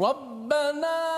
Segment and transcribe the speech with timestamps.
[0.00, 1.09] ربنا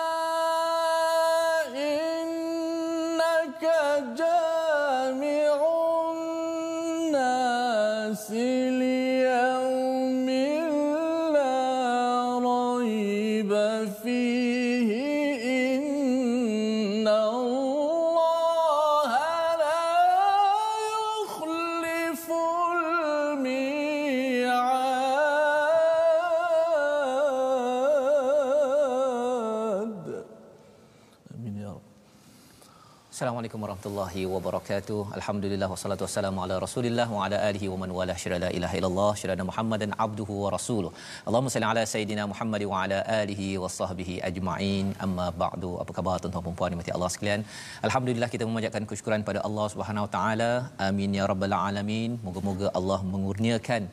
[33.84, 35.00] warahmatullahi wabarakatuh.
[35.18, 39.10] Alhamdulillah wassalatu wassalamu ala Rasulillah wa ala alihi wa man wala syada la ilaha illallah
[39.22, 40.92] syada Muhammadan abduhu wa rasuluh.
[41.28, 44.96] Allahumma salli ala sayidina Muhammad wa ala alihi wa sahbihi ajma'in.
[45.06, 45.72] Amma ba'du.
[45.84, 47.44] Apa khabar tuan-tuan dan puan dimati Allah sekalian?
[47.88, 50.52] Alhamdulillah kita memanjatkan kesyukuran pada Allah Subhanahu wa taala.
[50.88, 52.12] Amin ya rabbal alamin.
[52.28, 53.84] Moga-moga Allah mengurniakan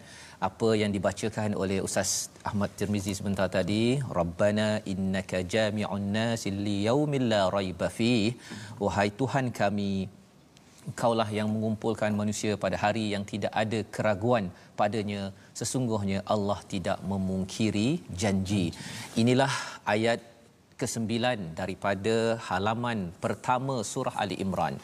[0.49, 2.11] apa yang dibacakan oleh Ustaz
[2.49, 4.01] Ahmad Tirmizi sebentar tadi?
[4.19, 8.33] Rabbana innaka jami'un nas li yaumin la raiba fih.
[8.85, 9.93] Wahai Tuhan kami
[10.89, 14.49] Engkaulah yang mengumpulkan manusia pada hari yang tidak ada keraguan
[14.81, 15.29] padanya.
[15.53, 18.73] Sesungguhnya Allah tidak memungkiri janji.
[19.23, 19.53] Inilah
[19.85, 20.30] ayat
[20.81, 21.13] ke-9
[21.61, 22.17] daripada
[22.49, 24.75] halaman pertama surah Ali Imran.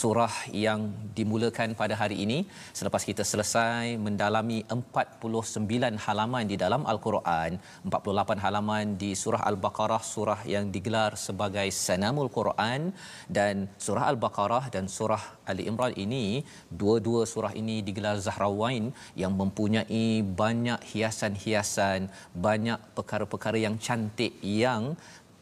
[0.00, 0.80] Surah yang
[1.18, 2.38] dimulakan pada hari ini
[2.78, 7.50] selepas kita selesai mendalami 49 halaman di dalam Al-Quran,
[7.88, 12.92] 48 halaman di surah Al-Baqarah, surah yang digelar sebagai Sanamul Quran
[13.38, 13.54] dan
[13.86, 16.24] surah Al-Baqarah dan surah Ali Imran ini
[16.82, 18.86] dua-dua surah ini digelar Zahrawain
[19.22, 20.06] yang mempunyai
[20.42, 22.10] banyak hiasan-hiasan,
[22.46, 24.82] banyak perkara-perkara yang cantik yang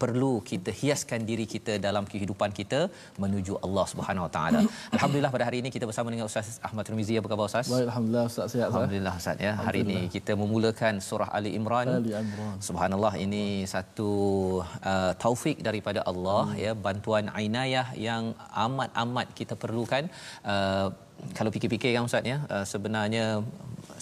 [0.05, 2.81] perlu kita hiaskan diri kita dalam kehidupan kita
[3.23, 4.61] menuju Allah Subhanahu Wa Taala.
[4.97, 7.15] Alhamdulillah pada hari ini kita bersama dengan Ustaz Ahmad Tirmizi.
[7.21, 7.69] Apa khabar Ustaz?
[7.75, 8.69] Baik, Alhamdulillah Ustaz sihat.
[8.73, 9.53] Alhamdulillah Ustaz ya.
[9.67, 11.89] Hari ini kita memulakan surah Ali Imran.
[11.99, 12.57] Ali Imran.
[12.69, 13.45] Subhanallah ini
[13.75, 14.11] satu
[14.93, 16.61] uh, taufik daripada Allah hmm.
[16.65, 18.25] ya, bantuan inayah yang
[18.67, 20.05] amat-amat kita perlukan.
[20.53, 20.89] Uh,
[21.39, 23.27] kalau fikir-fikir kan Ustaz ya, uh, sebenarnya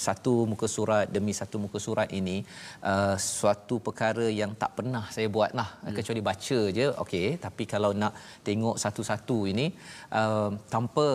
[0.07, 2.37] satu muka surat demi satu muka surat ini
[2.93, 5.95] uh, suatu perkara yang tak pernah saya buat lah hmm.
[5.99, 7.27] kecuali baca je okey.
[7.45, 8.15] Tapi kalau nak
[8.49, 9.67] tengok satu-satu ini
[10.21, 11.07] uh, tanpa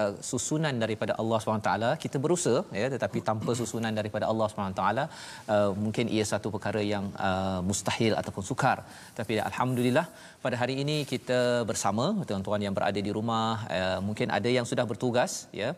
[0.00, 1.72] uh, susunan daripada Allah SWT
[2.04, 2.88] kita berusaha ya.
[2.94, 4.82] Tetapi tanpa susunan daripada Allah SWT
[5.54, 8.78] uh, mungkin ia satu perkara yang uh, mustahil ataupun sukar.
[9.18, 10.06] Tapi alhamdulillah
[10.44, 13.48] pada hari ini kita bersama tuan-tuan yang berada di rumah
[13.78, 15.32] uh, mungkin ada yang sudah bertugas
[15.62, 15.70] ya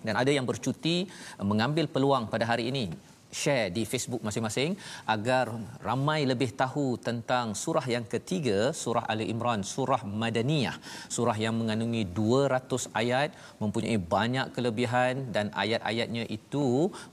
[0.00, 1.04] dan ada yang bercuti
[1.36, 4.72] mengambil peluang pada hari ini share di Facebook masing-masing
[5.14, 5.44] agar
[5.88, 10.76] ramai lebih tahu tentang surah yang ketiga surah Ali Imran surah Madaniyah
[11.16, 13.30] surah yang mengandungi 200 ayat
[13.62, 16.66] mempunyai banyak kelebihan dan ayat-ayatnya itu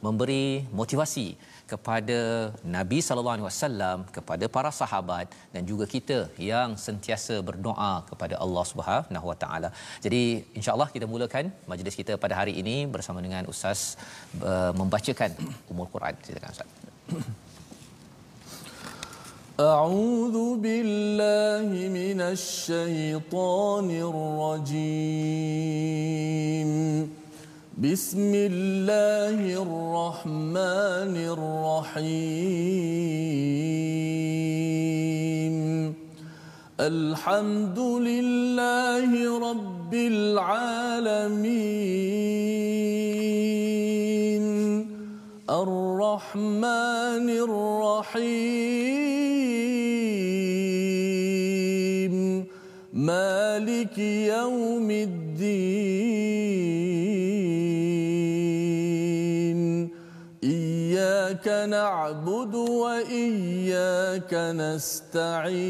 [0.05, 0.47] memberi
[0.79, 1.27] motivasi
[1.71, 2.19] kepada
[2.75, 6.17] Nabi sallallahu alaihi wasallam kepada para sahabat dan juga kita
[6.51, 9.69] yang sentiasa berdoa kepada Allah Subhanahu wa taala.
[10.05, 10.21] Jadi
[10.57, 13.81] insya-Allah kita mulakan majlis kita pada hari ini bersama dengan ustaz
[14.51, 15.31] uh, membacakan
[15.71, 16.08] Ummul Quran.
[16.25, 16.69] Silakan ustaz.
[19.59, 25.11] أعوذ بالله من الشيطان الرجيم.
[27.75, 32.35] بسم الله الرحمن الرحيم.
[36.79, 39.11] الحمد لله
[39.49, 41.39] رب العالمين.
[45.49, 48.29] الرحمن الرحيم.
[52.93, 56.29] مالك يوم الدين.
[60.43, 65.69] إياك نعبد وإياك نستعين.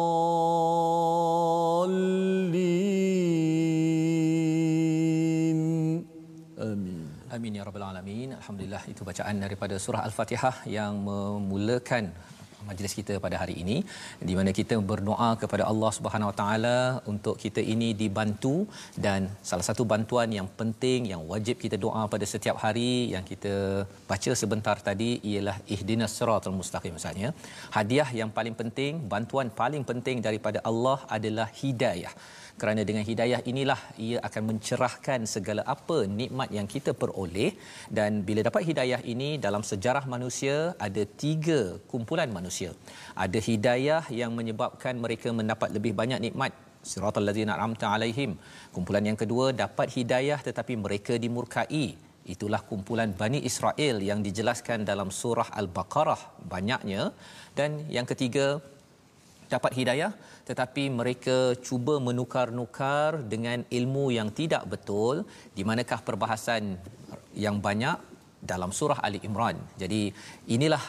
[7.41, 8.29] Amin ya rabbal alamin.
[8.37, 12.03] Alhamdulillah itu bacaan daripada surah Al-Fatihah yang memulakan
[12.67, 13.77] majlis kita pada hari ini
[14.29, 16.77] di mana kita berdoa kepada Allah Subhanahu Wa Taala
[17.11, 18.53] untuk kita ini dibantu
[19.05, 23.53] dan salah satu bantuan yang penting yang wajib kita doa pada setiap hari yang kita
[24.11, 27.31] baca sebentar tadi ialah ihdinas siratal mustaqim misalnya
[27.77, 32.13] hadiah yang paling penting bantuan paling penting daripada Allah adalah hidayah
[32.61, 37.51] kerana dengan hidayah inilah ia akan mencerahkan segala apa nikmat yang kita peroleh.
[37.97, 40.55] Dan bila dapat hidayah ini dalam sejarah manusia
[40.87, 41.61] ada tiga
[41.91, 42.71] kumpulan manusia.
[43.25, 46.53] Ada hidayah yang menyebabkan mereka mendapat lebih banyak nikmat
[46.91, 48.33] siratal ladzina an'amta alaihim.
[48.75, 51.87] Kumpulan yang kedua dapat hidayah tetapi mereka dimurkai.
[52.33, 56.21] Itulah kumpulan Bani Israel yang dijelaskan dalam surah Al-Baqarah
[56.53, 57.03] banyaknya.
[57.57, 58.45] Dan yang ketiga
[59.53, 60.11] dapat hidayah
[60.51, 61.37] tetapi mereka
[61.67, 65.23] cuba menukar-nukar dengan ilmu yang tidak betul
[65.57, 66.75] di manakah perbahasan
[67.45, 67.95] yang banyak
[68.51, 69.55] dalam surah Ali Imran.
[69.81, 70.01] Jadi
[70.55, 70.83] inilah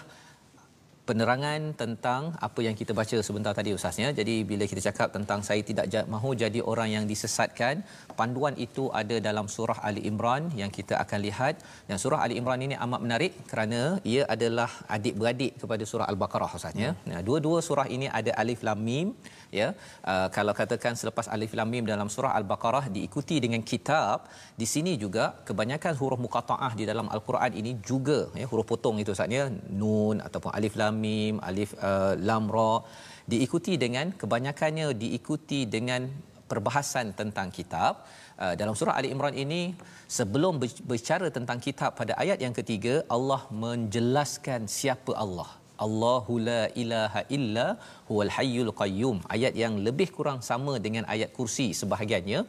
[1.08, 4.08] penerangan tentang apa yang kita baca sebentar tadi ustaznya.
[4.18, 7.82] Jadi bila kita cakap tentang saya tidak mahu jadi orang yang disesatkan,
[8.18, 11.54] panduan itu ada dalam surah Ali Imran yang kita akan lihat
[11.90, 13.80] dan surah Ali Imran ini amat menarik kerana
[14.12, 16.90] ia adalah adik-beradik kepada surah Al-Baqarah ustaznya.
[16.94, 17.08] Hmm.
[17.10, 19.08] Nah, dua-dua surah ini ada alif lam mim
[19.60, 19.69] ya.
[20.12, 24.26] Uh, kalau katakan selepas alif lam mim dalam surah Al-Baqarah diikuti dengan kitab,
[24.60, 29.12] di sini juga kebanyakan huruf muqattaah di dalam Al-Quran ini juga ya huruf potong itu
[29.16, 29.44] ustaznya
[29.82, 32.75] nun ataupun alif lam mim alif uh, lam ra
[33.32, 36.05] diikuti dengan kebanyakannya diikuti dengan
[36.50, 37.93] perbahasan tentang kitab.
[38.43, 39.62] Uh, dalam surah Ali Imran ini
[40.19, 47.20] sebelum berbicara tentang kitab pada ayat yang ketiga Allah menjelaskan siapa Allah Allahu la ilaha
[47.37, 47.67] illa
[48.08, 49.19] huwal hayyul qayyum.
[49.34, 52.40] Ayat yang lebih kurang sama dengan ayat kursi sebahagiannya.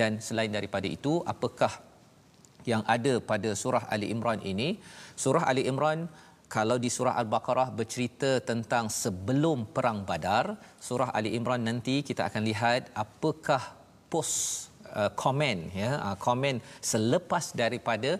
[0.00, 1.72] Dan selain daripada itu apakah
[2.70, 4.68] yang ada pada surah Ali Imran ini?
[5.24, 6.08] Surah Ali Imran
[6.54, 10.46] kalau di surah al-baqarah bercerita tentang sebelum perang badar
[10.86, 13.62] surah ali imran nanti kita akan lihat apakah
[14.12, 18.10] post uh, komen ya uh, komen selepas daripada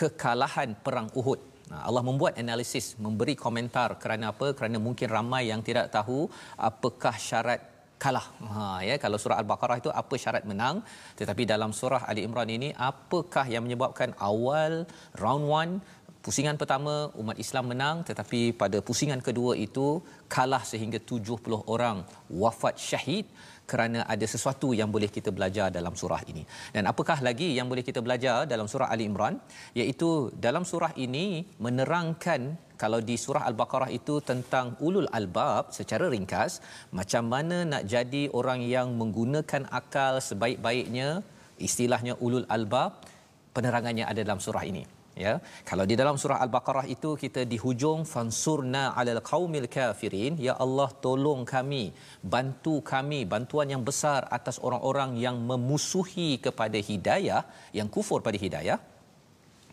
[0.00, 1.40] kekalahan perang uhud
[1.72, 4.56] Allah membuat analisis memberi komentar kerana apa?
[4.58, 7.60] Kerana mungkin ramai yang tidak tahu apakah syarat
[8.02, 8.26] kalah.
[8.50, 10.80] Ha ya kalau surah al-baqarah itu apa syarat menang?
[11.18, 14.86] Tetapi dalam surah ali imran ini apakah yang menyebabkan awal
[15.22, 15.44] round
[15.82, 20.02] 1 pusingan pertama umat Islam menang tetapi pada pusingan kedua itu
[20.34, 21.38] kalah sehingga 70
[21.74, 22.02] orang
[22.42, 23.24] wafat syahid
[23.70, 26.42] kerana ada sesuatu yang boleh kita belajar dalam surah ini.
[26.74, 29.36] Dan apakah lagi yang boleh kita belajar dalam surah Ali Imran
[29.76, 31.26] iaitu dalam surah ini
[31.60, 32.40] menerangkan
[32.82, 36.62] kalau di surah Al-Baqarah itu tentang ulul albab secara ringkas
[36.98, 41.08] macam mana nak jadi orang yang menggunakan akal sebaik-baiknya
[41.68, 43.02] istilahnya ulul albab
[43.56, 45.32] penerangannya ada dalam surah ini ya
[45.70, 50.34] kalau di dalam surah al-baqarah itu kita di hujung fansurna alal qaumil kafirin.
[50.46, 51.84] Ya Allah tolong kami
[52.34, 57.42] bantu kami bantuan yang besar atas orang-orang yang memusuhi kepada hidayah
[57.78, 58.78] yang kufur pada hidayah.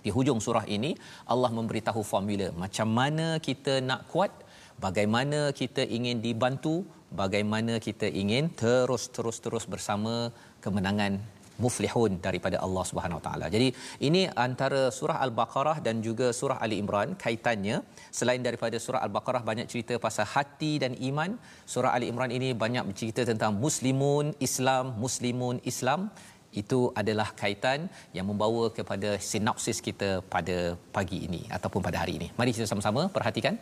[0.06, 0.92] Di hujung surah ini
[1.34, 4.32] Allah memberitahu formula macam mana kita nak kuat
[4.86, 6.76] bagaimana kita ingin dibantu
[7.22, 10.14] bagaimana kita ingin terus terus terus bersama
[10.64, 11.14] kemenangan
[11.64, 13.48] muflihun daripada Allah Subhanahu Taala.
[13.56, 13.68] Jadi
[14.08, 17.78] ini antara surah Al-Baqarah dan juga surah Ali Imran kaitannya
[18.20, 21.34] selain daripada surah Al-Baqarah banyak cerita pasal hati dan iman,
[21.74, 26.02] surah Ali Imran ini banyak bercerita tentang muslimun Islam, muslimun Islam
[26.62, 27.80] itu adalah kaitan
[28.18, 30.58] yang membawa kepada sinopsis kita pada
[30.96, 32.28] pagi ini ataupun pada hari ini.
[32.40, 33.56] Mari kita sama-sama perhatikan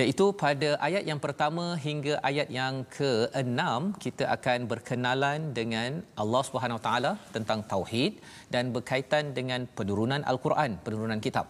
[0.00, 3.60] iaitu pada ayat yang pertama hingga ayat yang ke-6
[4.04, 5.90] kita akan berkenalan dengan
[6.22, 8.12] Allah Subhanahu Taala tentang tauhid
[8.54, 11.46] dan berkaitan dengan penurunan al-Quran, penurunan kitab.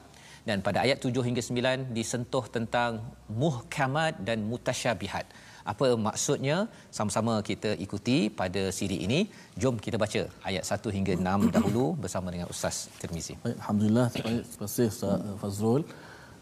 [0.49, 3.01] Dan pada ayat 7 hingga 9 disentuh tentang
[3.43, 5.27] muhkamat dan mutasyabihat.
[5.73, 6.57] Apa maksudnya?
[6.97, 9.21] Sama-sama kita ikuti pada siri ini.
[9.63, 13.37] Jom kita baca ayat 1 hingga 6 dahulu bersama dengan Ustaz Tirmizi.
[13.61, 14.07] Alhamdulillah.
[14.13, 15.85] Terima kasih Ustaz Fazrul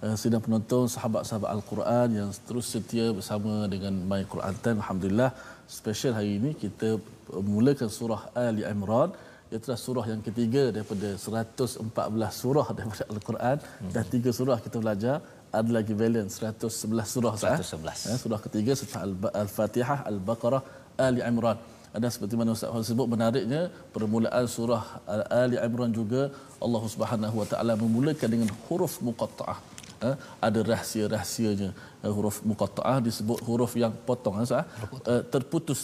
[0.04, 4.78] uh, sidang penonton sahabat-sahabat Al-Quran yang terus setia bersama dengan My Quran Time.
[4.82, 5.30] Alhamdulillah,
[5.78, 6.88] special hari ini kita
[7.52, 9.10] mulakan surah Ali Imran.
[9.56, 13.56] Itu surah yang ketiga daripada 114 surah daripada Al-Quran.
[13.60, 13.90] Hmm.
[13.94, 15.16] Dan tiga surah kita belajar
[15.58, 20.62] ada lagi valiant 111 surah 111 ya, surah ketiga setelah Al-Fatihah Al-Baqarah
[21.06, 21.58] Ali Imran
[21.92, 23.62] ada seperti mana Ustaz sebut menariknya
[23.94, 24.84] permulaan surah
[25.42, 26.22] Ali Imran juga
[26.64, 29.58] Allah Subhanahu Wa Taala memulakan dengan huruf muqattaah
[30.06, 30.16] uh,
[30.46, 31.70] ada rahsia-rahsianya
[32.04, 35.80] uh, huruf muqattaah disebut huruf yang potong uh, uh, terputus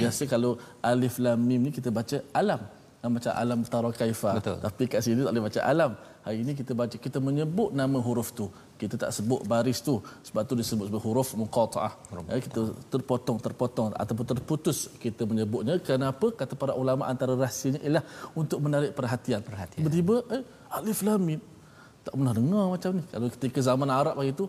[0.00, 0.52] biasa kalau
[0.90, 2.60] alif lam mim ni kita baca alam
[2.98, 4.30] dan macam alam tara kaifa.
[4.38, 4.56] Betul.
[4.66, 5.92] Tapi kat sini tak boleh baca alam.
[6.26, 8.46] Hari ini kita baca kita menyebut nama huruf tu.
[8.80, 9.94] Kita tak sebut baris tu.
[10.26, 11.92] Sebab tu disebut sebagai huruf muqataah.
[12.26, 12.60] Ya, kita
[12.92, 18.92] terpotong terpotong ataupun terputus kita menyebutnya kenapa kata para ulama antara rahsianya ialah untuk menarik
[18.98, 19.40] perhatian.
[19.46, 19.78] Perhatian.
[19.78, 20.42] Tiba-tiba eh
[20.74, 21.40] alif lam mim.
[22.08, 23.02] Tak pernah dengar macam ni.
[23.12, 24.46] Kalau ketika zaman Arab hari itu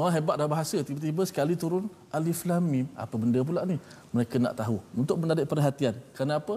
[0.00, 1.84] orang hebat dah bahasa tiba-tiba sekali turun
[2.18, 3.76] alif lam mim apa benda pula ni
[4.16, 6.54] mereka nak tahu untuk menarik perhatian kenapa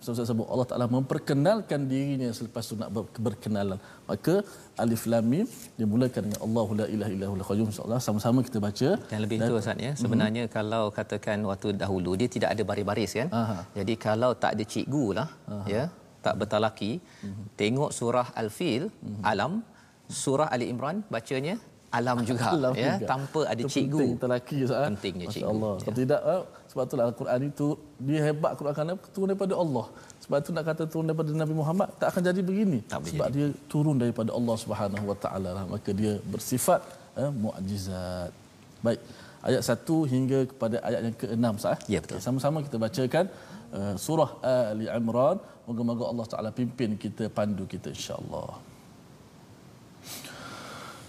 [0.00, 3.80] Ustaz sebut Allah Taala memperkenalkan dirinya selepas tu nak ber- berkenalan
[4.10, 4.34] maka
[4.82, 5.46] alif lam mim
[5.80, 9.54] dimulakan dengan Allahu la ilaha illa huwal qayyum insyaallah sama-sama kita baca Dan lebih itu
[9.60, 10.56] Ustaz ya, sebenarnya mm-hmm.
[10.58, 13.28] kalau katakan waktu dahulu dia tidak ada baris-baris kan.
[13.40, 13.56] Aha.
[13.78, 15.28] Jadi kalau tak ada cikgu lah
[15.74, 15.82] ya,
[16.26, 17.44] tak bertalaki, mm-hmm.
[17.62, 19.22] tengok surah Al-Fil, mm-hmm.
[19.32, 19.52] Alam,
[20.08, 21.56] surah Ali Imran bacanya
[21.88, 23.06] Alam juga Alam ya, juga.
[23.08, 23.96] tanpa ada Itu cikgu.
[23.96, 24.76] penting terlaki Ustaz.
[24.76, 24.88] eh?
[24.92, 25.48] Pentingnya Masya cikgu.
[25.52, 25.72] Allah.
[25.72, 25.80] Ya.
[25.84, 29.86] Kalau tidak eh, sebab itulah Al-Quran itu dia hebat Quran kerana turun daripada Allah.
[30.20, 32.78] Sebab tu nak kata turun daripada Nabi Muhammad tak akan jadi begini.
[32.84, 35.64] Tak sebab dia turun daripada Allah Subhanahu Wa Taala lah.
[35.64, 36.80] maka dia bersifat
[37.16, 38.30] eh, mukjizat.
[38.84, 39.00] Baik.
[39.38, 41.78] Ayat 1 hingga kepada ayat yang ke-6 sah.
[41.88, 42.18] Ya, betul.
[42.20, 43.24] Sama-sama kita bacakan
[43.72, 44.30] uh, surah
[44.74, 45.38] Ali Imran.
[45.64, 48.60] Moga-moga Allah Taala pimpin kita pandu kita insya-Allah.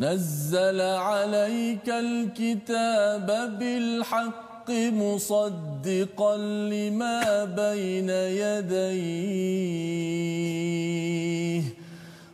[0.00, 3.26] نزل عليك الكتاب
[3.58, 6.36] بالحق مصدقا
[6.72, 9.60] لما بين يديه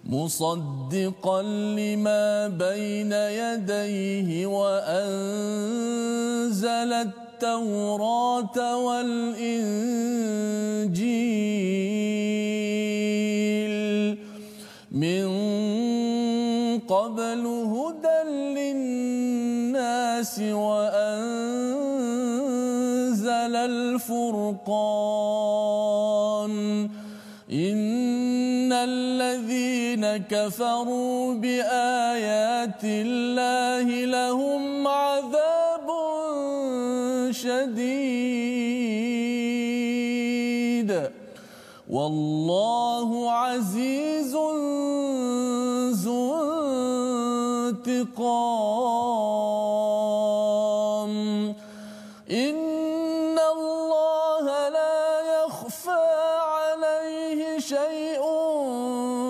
[0.04, 5.06] مصدقا لما بين يديه وأنزل
[6.92, 10.06] التوراة والإنجيل.
[17.06, 18.20] قبل هدى
[18.58, 21.14] للناس وأنزل
[23.56, 24.90] الفرقان.
[27.52, 35.88] إن الذين كفروا بآيات الله لهم عذاب
[37.30, 38.26] شديد.
[41.90, 44.34] والله عزيز
[52.30, 56.04] إن الله لا يخفى
[56.58, 58.22] عليه شيء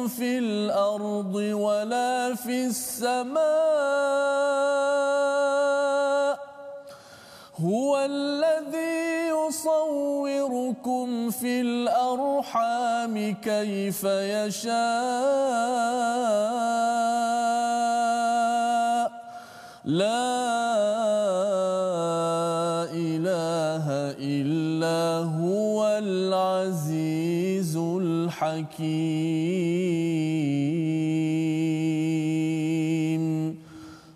[0.09, 3.47] في الأرض ولا في السماء.
[7.57, 14.77] هو الذي يصوركم في الأرحام كيف يشاء.
[19.87, 20.03] لا
[22.91, 23.87] إله
[24.19, 28.97] إلا هو العزيز الحكيم.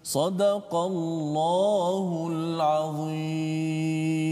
[0.02, 4.29] صدق الله العظيم.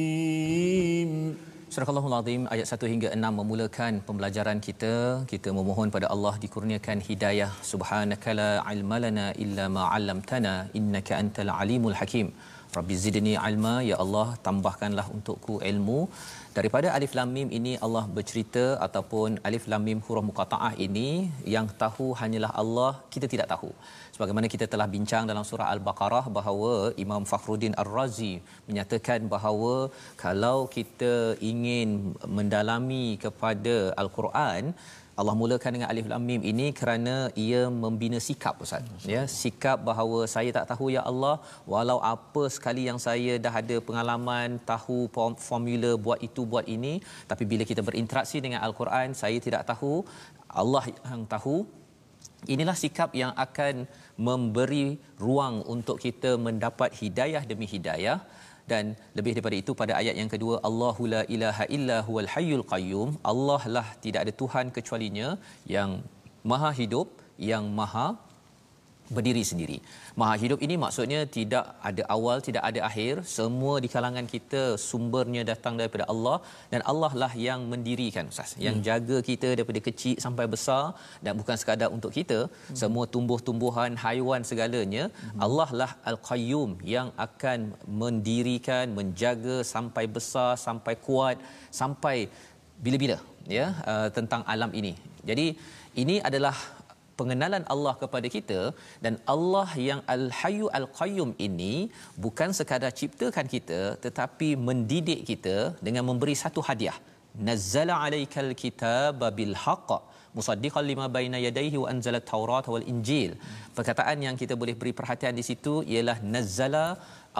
[1.78, 4.94] Surah Al-Allahul Azim ayat 1 hingga 6 memulakan pembelajaran kita.
[5.32, 7.50] Kita memohon pada Allah dikurniakan hidayah.
[7.70, 12.28] Subhanakala ilmalana illa ma 'allamtana innaka antal alimul hakim.
[12.76, 16.00] Rabbi zidni ilma ya Allah tambahkanlah untukku ilmu.
[16.56, 21.08] Daripada alif lam mim ini Allah bercerita ataupun alif lam mim huruf muqataah ini
[21.54, 23.70] yang tahu hanyalah Allah, kita tidak tahu.
[24.18, 26.70] Sebagaimana kita telah bincang dalam surah Al-Baqarah bahawa
[27.02, 28.32] Imam Fakhruddin Ar-Razi
[28.68, 29.74] menyatakan bahawa
[30.22, 31.12] kalau kita
[31.50, 31.88] ingin
[32.38, 34.74] mendalami kepada Al-Quran
[35.20, 36.42] Allah mulakan dengan alif lam mim.
[36.50, 39.06] Ini kerana ia membina sikap ustaz.
[39.14, 41.34] Ya sikap bahawa saya tak tahu ya Allah
[41.72, 46.94] walau apa sekali yang saya dah ada pengalaman tahu form- formula buat itu buat ini
[47.30, 49.94] tapi bila kita berinteraksi dengan al-Quran saya tidak tahu
[50.62, 51.56] Allah yang tahu
[52.54, 53.88] inilah sikap yang akan
[54.28, 54.86] memberi
[55.26, 58.18] ruang untuk kita mendapat hidayah demi hidayah.
[58.72, 58.84] Dan
[59.16, 63.62] lebih daripada itu pada ayat yang kedua Allahu la ilaha illa huwal hayyul qayyum Allah
[63.76, 65.28] lah tidak ada tuhan kecualinya
[65.74, 66.04] yang
[66.50, 67.08] maha hidup
[67.50, 68.08] yang maha
[69.16, 69.78] berdiri sendiri.
[70.20, 73.14] Maha hidup ini maksudnya tidak ada awal, tidak ada akhir.
[73.36, 76.36] Semua di kalangan kita sumbernya datang daripada Allah
[76.72, 78.52] dan Allah lah yang mendirikan Ustaz.
[78.66, 78.86] Yang hmm.
[78.88, 80.84] jaga kita daripada kecil sampai besar
[81.24, 82.76] dan bukan sekadar untuk kita, hmm.
[82.82, 85.40] semua tumbuh-tumbuhan, haiwan segalanya, hmm.
[85.46, 87.58] Allah lah Al-Qayyum yang akan
[88.02, 91.36] mendirikan, menjaga sampai besar, sampai kuat,
[91.80, 92.16] sampai
[92.84, 93.18] bila-bila
[93.58, 94.92] ya uh, tentang alam ini.
[95.28, 95.46] Jadi
[96.02, 96.56] ini adalah
[97.18, 98.60] pengenalan Allah kepada kita
[99.04, 101.74] dan Allah yang Al-Hayyu Al-Qayyum ini
[102.24, 105.56] bukan sekadar ciptakan kita tetapi mendidik kita
[105.88, 106.98] dengan memberi satu hadiah.
[107.48, 109.90] Nazzala 'alaikal kitaba bil haqq
[110.38, 113.30] musaddiqan lima baina yadayhi wa anzala at-taurat wal injil.
[113.76, 116.86] Perkataan yang kita boleh beri perhatian di situ ialah nazzala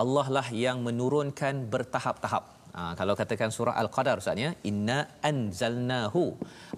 [0.03, 6.23] Allah lah yang menurunkan bertahap-tahap Ha, kalau katakan surah Al-Qadar Ustaz ya, inna anzalnahu.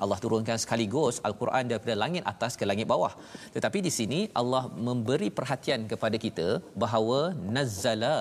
[0.02, 3.12] Allah turunkan sekaligus Al-Quran daripada langit atas ke langit bawah.
[3.56, 6.48] Tetapi di sini Allah memberi perhatian kepada kita
[6.84, 7.20] bahawa
[7.56, 8.16] nazzala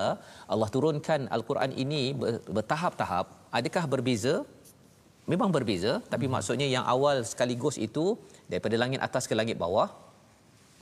[0.54, 2.04] Allah turunkan Al-Quran ini
[2.58, 3.28] bertahap-tahap.
[3.60, 4.36] Adakah berbeza?
[5.32, 8.06] Memang berbeza, tapi maksudnya yang awal sekaligus itu
[8.52, 9.88] daripada langit atas ke langit bawah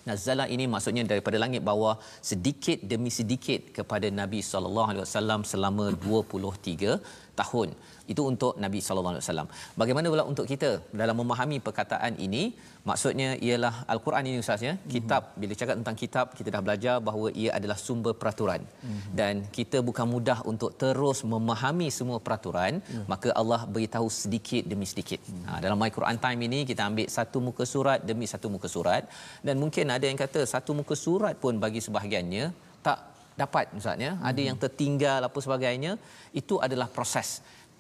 [0.08, 1.96] Nazala ini maksudnya daripada langit bawah
[2.30, 7.70] sedikit demi sedikit kepada Nabi sallallahu alaihi wasallam selama 23 tahun.
[8.12, 9.48] Itu untuk Nabi sallallahu alaihi wasallam.
[9.82, 10.70] Bagaimana pula untuk kita
[11.02, 12.44] dalam memahami perkataan ini?
[12.90, 14.74] Maksudnya ialah al-Quran ini ustaz ya.
[14.94, 15.40] Kitab mm-hmm.
[15.42, 18.62] bila cakap tentang kitab kita dah belajar bahawa ia adalah sumber peraturan.
[18.64, 19.12] Mm-hmm.
[19.20, 23.06] Dan kita bukan mudah untuk terus memahami semua peraturan, mm-hmm.
[23.12, 25.20] maka Allah beritahu sedikit demi sedikit.
[25.26, 25.46] Mm-hmm.
[25.50, 29.04] Ha, dalam My Quran Time ini kita ambil satu muka surat demi satu muka surat
[29.48, 32.46] dan mungkin ada yang kata satu muka surat pun bagi sebahagiannya
[32.88, 34.12] tak dapat ustaz ya.
[34.30, 35.92] Ada yang tertinggal apa sebagainya.
[36.42, 37.30] Itu adalah proses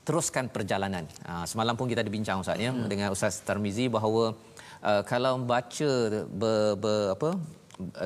[0.07, 1.03] teruskan perjalanan.
[1.27, 2.87] Ha, semalam pun kita ada bincang ustaz ya hmm.
[2.91, 4.23] dengan Ustaz Tarmizi bahawa
[4.89, 5.91] uh, kalau membaca
[6.41, 7.29] ber, ber, apa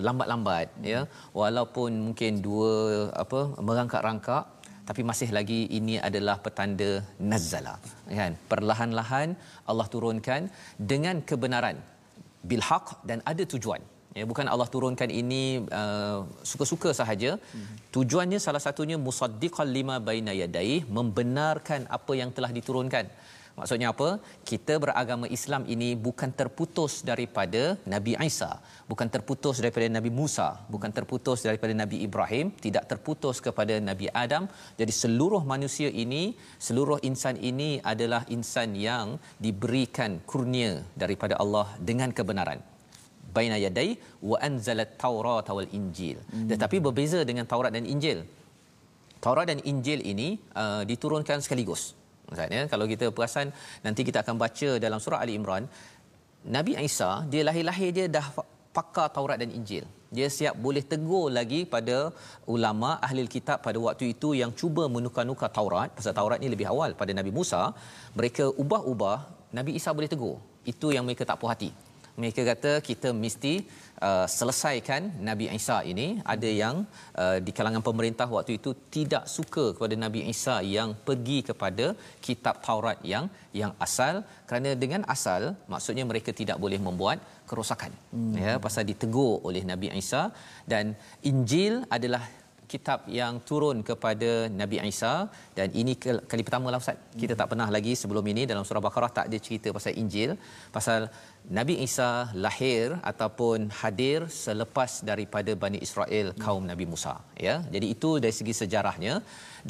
[0.05, 0.87] lambat-lambat hmm.
[0.93, 1.01] ya
[1.41, 2.73] walaupun mungkin dua
[3.23, 4.43] apa merangkak-rangkak
[4.89, 6.91] tapi masih lagi ini adalah petanda
[7.31, 7.75] nazala
[8.19, 9.29] kan perlahan-lahan
[9.71, 10.49] Allah turunkan
[10.91, 11.77] dengan kebenaran
[12.49, 12.63] bil
[13.09, 13.81] dan ada tujuan
[14.19, 15.43] ya bukan Allah turunkan ini
[15.81, 16.19] uh,
[16.51, 17.31] suka-suka sahaja.
[17.95, 23.07] Tujuannya salah satunya musaddiqal lima baina yadai membenarkan apa yang telah diturunkan.
[23.59, 24.09] Maksudnya apa?
[24.49, 28.51] Kita beragama Islam ini bukan terputus daripada Nabi Isa
[28.91, 34.47] bukan terputus daripada Nabi Musa bukan terputus daripada Nabi Ibrahim tidak terputus kepada Nabi Adam.
[34.79, 36.23] Jadi seluruh manusia ini
[36.67, 42.70] seluruh insan ini adalah insan yang diberikan kurnia daripada Allah dengan kebenaran
[43.35, 43.89] baina yadai
[44.29, 46.17] wa anzala taurat wal injil.
[46.33, 46.47] Hmm.
[46.51, 48.19] tetapi berbeza dengan taurat dan injil.
[49.25, 50.29] Taurat dan injil ini
[50.61, 51.81] uh, diturunkan sekaligus.
[52.29, 53.47] Maksudnya kalau kita perasan
[53.85, 55.63] nanti kita akan baca dalam surah ali imran
[56.55, 58.25] nabi Isa dia lahir-lahir dia dah
[58.77, 59.85] pakar taurat dan injil.
[60.17, 61.97] Dia siap boleh tegur lagi pada
[62.53, 65.87] ulama ahli kitab pada waktu itu yang cuba menukar-nukar Taurat.
[65.97, 67.61] Pasal Taurat ni lebih awal pada Nabi Musa.
[68.19, 69.17] Mereka ubah-ubah
[69.57, 70.35] Nabi Isa boleh tegur.
[70.71, 71.71] Itu yang mereka tak puas hati
[72.19, 73.53] mereka kata kita mesti
[74.07, 76.07] uh, selesaikan Nabi Isa ini.
[76.33, 76.75] Ada yang
[77.23, 81.85] uh, di kalangan pemerintah waktu itu tidak suka kepada Nabi Isa yang pergi kepada
[82.25, 83.27] kitab Taurat yang
[83.61, 84.25] yang asal.
[84.49, 87.19] Kerana dengan asal maksudnya mereka tidak boleh membuat
[87.49, 87.91] kerosakan.
[88.15, 88.35] Hmm.
[88.43, 90.23] ya pasal ditegur oleh Nabi Isa.
[90.71, 90.95] Dan
[91.31, 92.23] Injil adalah
[92.73, 94.29] kitab yang turun kepada
[94.61, 95.13] Nabi Isa
[95.57, 95.93] dan ini
[96.31, 96.97] kali pertama lah Ustaz.
[97.21, 100.31] Kita tak pernah lagi sebelum ini dalam surah Baqarah tak ada cerita pasal Injil,
[100.77, 101.01] pasal
[101.57, 102.09] Nabi Isa
[102.45, 107.15] lahir ataupun hadir selepas daripada Bani Israel kaum Nabi Musa
[107.47, 107.55] ya.
[107.75, 109.13] Jadi itu dari segi sejarahnya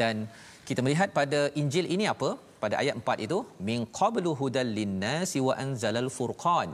[0.01, 0.27] dan
[0.69, 2.31] kita melihat pada Injil ini apa?
[2.63, 3.37] Pada ayat 4 itu
[3.69, 6.71] min qablu hudal linnasi wa anzalal furqan.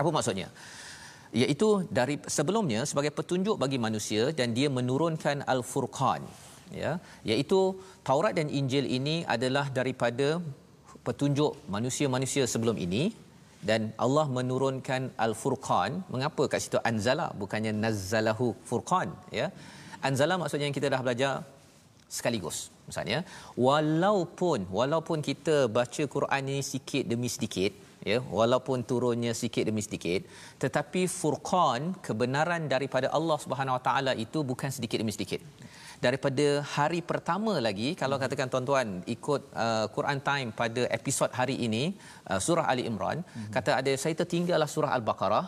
[0.00, 0.48] Apa maksudnya?
[1.42, 1.68] Iaitu
[1.98, 6.22] dari sebelumnya sebagai petunjuk bagi manusia dan dia menurunkan al-furqan
[6.82, 6.92] ya.
[7.30, 7.60] Iaitu
[8.08, 10.28] Taurat dan Injil ini adalah daripada
[11.06, 13.02] petunjuk manusia-manusia sebelum ini
[13.70, 15.92] dan Allah menurunkan al-furqan.
[16.14, 16.78] Mengapa kat situ?
[16.90, 19.48] Anzala bukannya nazzalahu furqan ya.
[20.08, 21.32] Anzala maksudnya yang kita dah belajar
[22.16, 23.18] sekaligus misalnya.
[23.66, 27.72] Walaupun walaupun kita baca Quran ini sikit demi sedikit
[28.10, 30.20] ya walaupun turunnya sikit demi sedikit
[30.62, 35.42] tetapi furqan kebenaran daripada Allah Subhanahu Wa Taala itu bukan sedikit demi sedikit.
[36.04, 41.84] Daripada hari pertama lagi kalau katakan tuan-tuan ikut uh, Quran Time pada episod hari ini
[42.30, 43.50] uh, surah Ali Imran hmm.
[43.56, 45.46] kata ada saya tertinggallah surah Al-Baqarah.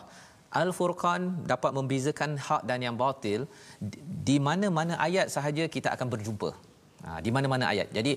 [0.61, 3.41] Al-Furqan dapat membezakan hak dan yang batil.
[4.29, 6.49] Di mana-mana ayat sahaja kita akan berjumpa
[7.05, 7.87] Ha, di mana-mana ayat.
[7.97, 8.11] Jadi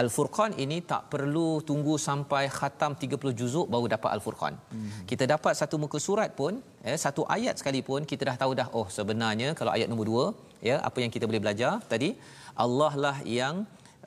[0.00, 4.54] Al-Furqan ini tak perlu tunggu sampai khatam 30 juzuk baru dapat Al-Furqan.
[4.72, 4.90] Hmm.
[5.10, 8.86] Kita dapat satu muka surat pun, eh, satu ayat sekalipun kita dah tahu dah oh
[8.96, 12.10] sebenarnya kalau ayat nombor 2 ya apa yang kita boleh belajar tadi
[12.64, 13.54] Allah lah yang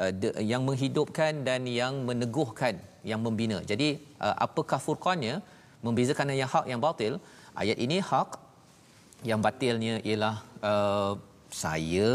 [0.02, 2.76] uh, de, yang menghidupkan dan yang meneguhkan
[3.12, 3.58] yang membina.
[3.72, 3.90] Jadi
[4.26, 5.36] uh, apakah furqannya
[5.86, 7.16] membezakan yang hak yang batil?
[7.62, 8.32] Ayat ini hak
[9.30, 10.36] yang batilnya ialah
[10.72, 11.14] uh,
[11.64, 12.12] saya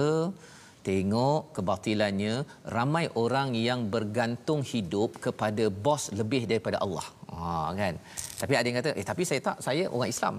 [0.88, 2.34] tengok kebatilannya
[2.76, 7.06] ramai orang yang bergantung hidup kepada bos lebih daripada Allah.
[7.34, 7.94] Ha kan.
[8.40, 10.36] Tapi ada yang kata eh tapi saya tak saya orang Islam.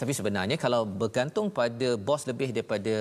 [0.00, 2.94] Tapi sebenarnya kalau bergantung pada bos lebih daripada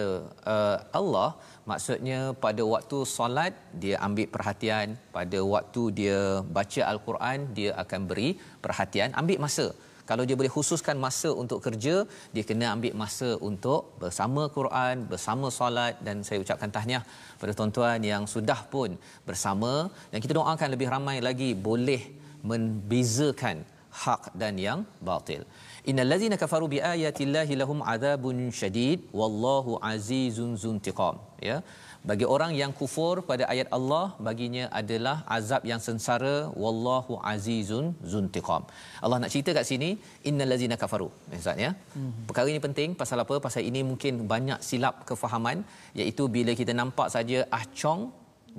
[0.54, 1.30] uh, Allah,
[1.70, 6.20] maksudnya pada waktu solat dia ambil perhatian, pada waktu dia
[6.58, 8.30] baca al-Quran dia akan beri
[8.66, 9.66] perhatian, ambil masa
[10.10, 11.96] kalau dia boleh khususkan masa untuk kerja
[12.36, 17.04] dia kena ambil masa untuk bersama Quran bersama solat dan saya ucapkan tahniah
[17.42, 18.90] pada tuan-tuan yang sudah pun
[19.30, 19.74] bersama.
[20.12, 22.02] Dan kita doakan lebih ramai lagi boleh
[22.52, 23.58] membezakan
[24.04, 25.42] hak dan yang batil.
[25.90, 29.00] Innal ladzina kafaru biayatillahi lahum adzabun syadid.
[29.20, 31.18] Wallahu azizun zuntiqam.
[31.50, 31.58] Ya
[32.10, 36.36] bagi orang yang kufur pada ayat Allah baginya adalah azab yang sengsara.
[36.64, 38.64] Wallahu azizun zuntiqam.
[39.04, 39.90] Allah nak cerita kat sini
[40.30, 41.10] innal ladzina kafaru
[41.40, 41.72] ustaz ya?
[41.96, 42.12] Hmm.
[42.30, 42.90] perkara ini penting.
[43.02, 43.38] Pasal apa?
[43.46, 45.62] Pasal ini mungkin banyak silap kefahaman.
[46.00, 48.02] Iaitu bila kita nampak saja ahcong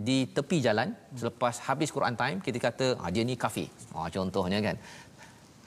[0.09, 0.89] di tepi jalan
[1.21, 3.69] selepas habis Quran time kita kata ah dia ni kafir.
[3.99, 4.79] Ah contohnya kan.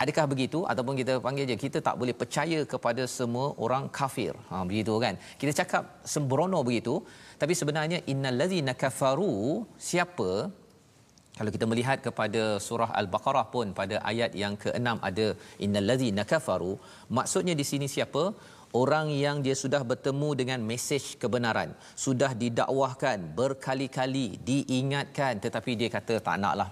[0.04, 0.60] Adakah begitu?
[0.72, 4.34] Ataupun kita panggil je kita tak boleh percaya kepada semua orang kafir.
[4.50, 5.16] Ha begitu kan.
[5.42, 5.84] Kita cakap
[6.14, 6.96] sembrono begitu
[7.42, 9.36] tapi sebenarnya innal ladzina kafaru
[9.90, 10.32] siapa?
[11.38, 15.28] Kalau kita melihat kepada surah al-baqarah pun pada ayat yang ke-6 ada
[15.66, 16.74] innal ladzina kafaru
[17.18, 18.26] maksudnya di sini siapa?
[18.82, 21.70] Orang yang dia sudah bertemu dengan mesej kebenaran
[22.06, 25.40] sudah didakwahkan berkali-kali diingatkan.
[25.46, 26.70] Tetapi dia kata tak naklah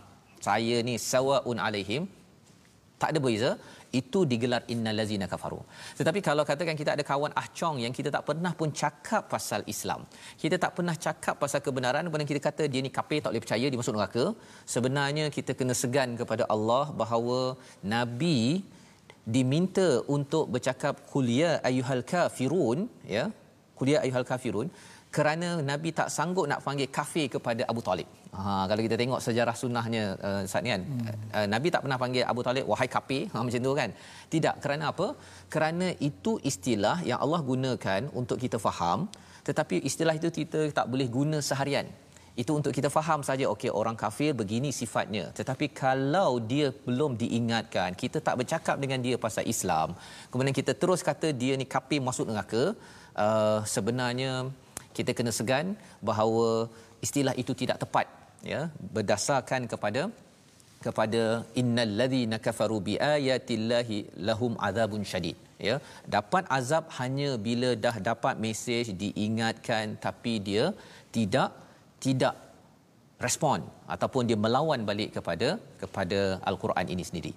[0.48, 2.04] saya ni sawaun alaihim
[3.04, 3.52] tak ada beza
[4.00, 5.62] itu digelar innallazina kafaru.
[6.00, 10.02] Tetapi kalau katakan kita ada kawan ahcong yang kita tak pernah pun cakap pasal Islam
[10.44, 13.66] kita tak pernah cakap pasal kebenaran kemudian kita kata dia ni kafir tak boleh percaya
[13.72, 14.26] dia masuk neraka
[14.76, 17.40] sebenarnya kita kena segan kepada Allah bahawa
[17.94, 18.40] nabi
[19.36, 22.80] diminta untuk bercakap kuliah ayyuhal kafirun
[23.16, 23.26] ya
[23.80, 24.68] kuliah ayyuhal kafirun
[25.16, 28.08] kerana nabi tak sanggup nak panggil kafir kepada Abu Talib.
[28.38, 31.10] Ha, kalau kita tengok sejarah sunnahnya uh, saat ni kan hmm.
[31.38, 33.90] uh, Nabi tak pernah panggil Abu Talib wahai kapi ha, macam tu kan?
[34.34, 34.56] Tidak.
[34.64, 35.08] Kerana apa?
[35.54, 39.06] Kerana itu istilah yang Allah gunakan untuk kita faham
[39.50, 41.86] tetapi istilah itu kita tak boleh guna seharian.
[42.42, 45.24] Itu untuk kita faham saja okey orang kafir begini sifatnya.
[45.40, 49.94] Tetapi kalau dia belum diingatkan kita tak bercakap dengan dia pasal Islam
[50.34, 52.64] kemudian kita terus kata dia ni kafir masuk neraka
[53.26, 54.34] uh, sebenarnya
[54.98, 55.68] kita kena segan
[56.10, 56.48] bahawa
[57.06, 58.08] istilah itu tidak tepat
[58.52, 58.62] ya
[58.96, 60.04] berdasarkan kepada
[60.86, 61.24] kepada
[61.62, 63.98] innal ladzina kafaru biayatillahi
[64.30, 65.76] lahum azabun syadid ya.
[66.16, 70.66] Dapat azab hanya bila dah dapat mesej diingatkan tapi dia
[71.18, 71.52] tidak
[72.06, 72.36] tidak
[73.26, 73.60] respon
[73.96, 75.50] ataupun dia melawan balik kepada
[75.84, 76.20] kepada
[76.52, 77.34] al-Quran ini sendiri.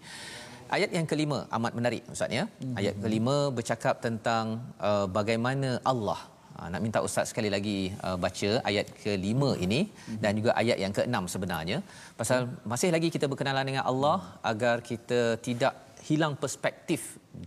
[0.76, 2.44] Ayat yang kelima amat menarik ustaz ya.
[2.78, 4.46] Ayat kelima bercakap tentang
[4.88, 6.20] uh, bagaimana Allah
[6.72, 10.20] nak minta ustaz sekali lagi uh, baca ayat ke-5 ini mm-hmm.
[10.22, 11.78] dan juga ayat yang ke-6 sebenarnya.
[12.20, 12.40] Pasal
[12.72, 14.16] masih lagi kita berkenalan dengan Allah
[14.52, 15.74] agar kita tidak
[16.08, 17.00] hilang perspektif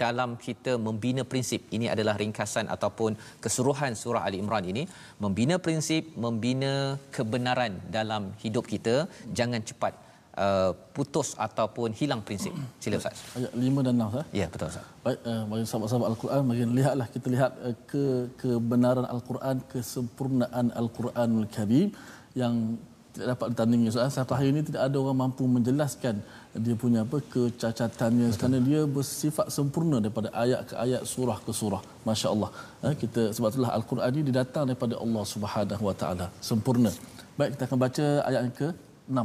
[0.03, 1.61] dalam kita membina prinsip.
[1.75, 3.11] Ini adalah ringkasan ataupun
[3.43, 4.83] keseluruhan surah Ali Imran ini.
[5.23, 6.73] Membina prinsip membina
[7.17, 8.95] kebenaran dalam hidup kita
[9.39, 12.53] jangan cepat uh, putus ataupun hilang prinsip.
[12.83, 13.17] Sila Ustaz.
[13.37, 14.25] Ayat 5 dan 6 Ustaz.
[14.39, 14.85] Ya, betul Ustaz.
[15.05, 18.03] Baik, uh, bagi sahabat-sahabat Al-Quran, mari lihatlah kita lihat uh, ke
[18.41, 21.89] kebenaran Al-Quran, kesempurnaan Al-Quranul Karim
[22.37, 22.77] yang
[23.13, 24.13] tidak dapat ditandingi Ustaz.
[24.17, 26.21] Sampai hari ini tidak ada orang mampu menjelaskan
[26.65, 28.37] dia punya apa kecacatannya Betul.
[28.41, 32.49] kerana dia bersifat sempurna daripada ayat ke ayat surah ke surah masya-Allah
[32.87, 36.91] eh, kita sebab itulah al-Quran ini didatang daripada Allah Subhanahu wa taala sempurna
[37.37, 39.19] baik kita akan baca ayat yang ke-6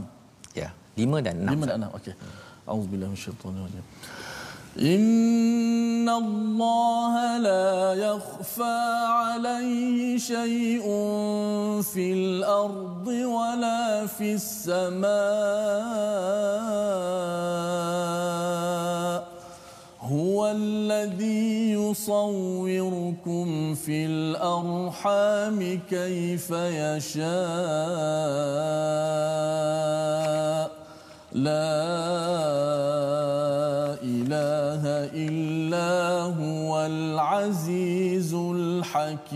[0.60, 1.50] ya 5 dan 6.
[1.50, 1.98] 5 dan 6.
[1.98, 2.14] Okey.
[2.66, 3.82] Auzubillahi minasyaitonir rajim.
[4.74, 10.82] إن الله لا يخفى عليه شيء
[11.82, 15.14] في الأرض ولا في السماء
[20.00, 27.24] هو الذي يصوركم في الأرحام كيف يشاء
[31.34, 31.66] لا
[33.98, 35.90] إله إلا
[36.38, 39.34] هو العزيز الحكيم.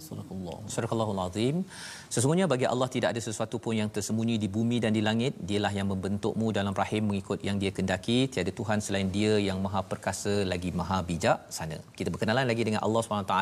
[0.00, 1.64] صدق الله صدق الله العظيم.
[2.14, 5.32] Sesungguhnya bagi Allah tidak ada sesuatu pun yang tersembunyi di bumi dan di langit.
[5.48, 8.18] Dialah yang membentukmu dalam rahim mengikut yang dia kendaki.
[8.32, 11.78] Tiada Tuhan selain dia yang maha perkasa lagi maha bijak sana.
[11.98, 13.36] Kita berkenalan lagi dengan Allah SWT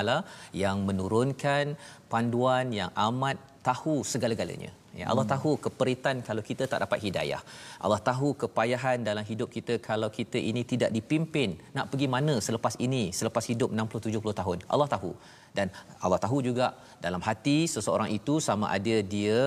[0.65, 1.77] yang menurunkan
[2.13, 3.37] panduan yang amat
[3.69, 4.84] tahu segala-galanya.
[5.01, 7.41] Ya, Allah tahu keperitan kalau kita tak dapat hidayah.
[7.85, 12.75] Allah tahu kepayahan dalam hidup kita kalau kita ini tidak dipimpin nak pergi mana selepas
[12.87, 14.59] ini, selepas hidup 60 70 tahun.
[14.75, 15.11] Allah tahu.
[15.57, 15.67] Dan
[16.05, 16.67] Allah tahu juga
[17.07, 19.43] dalam hati seseorang itu sama ada dia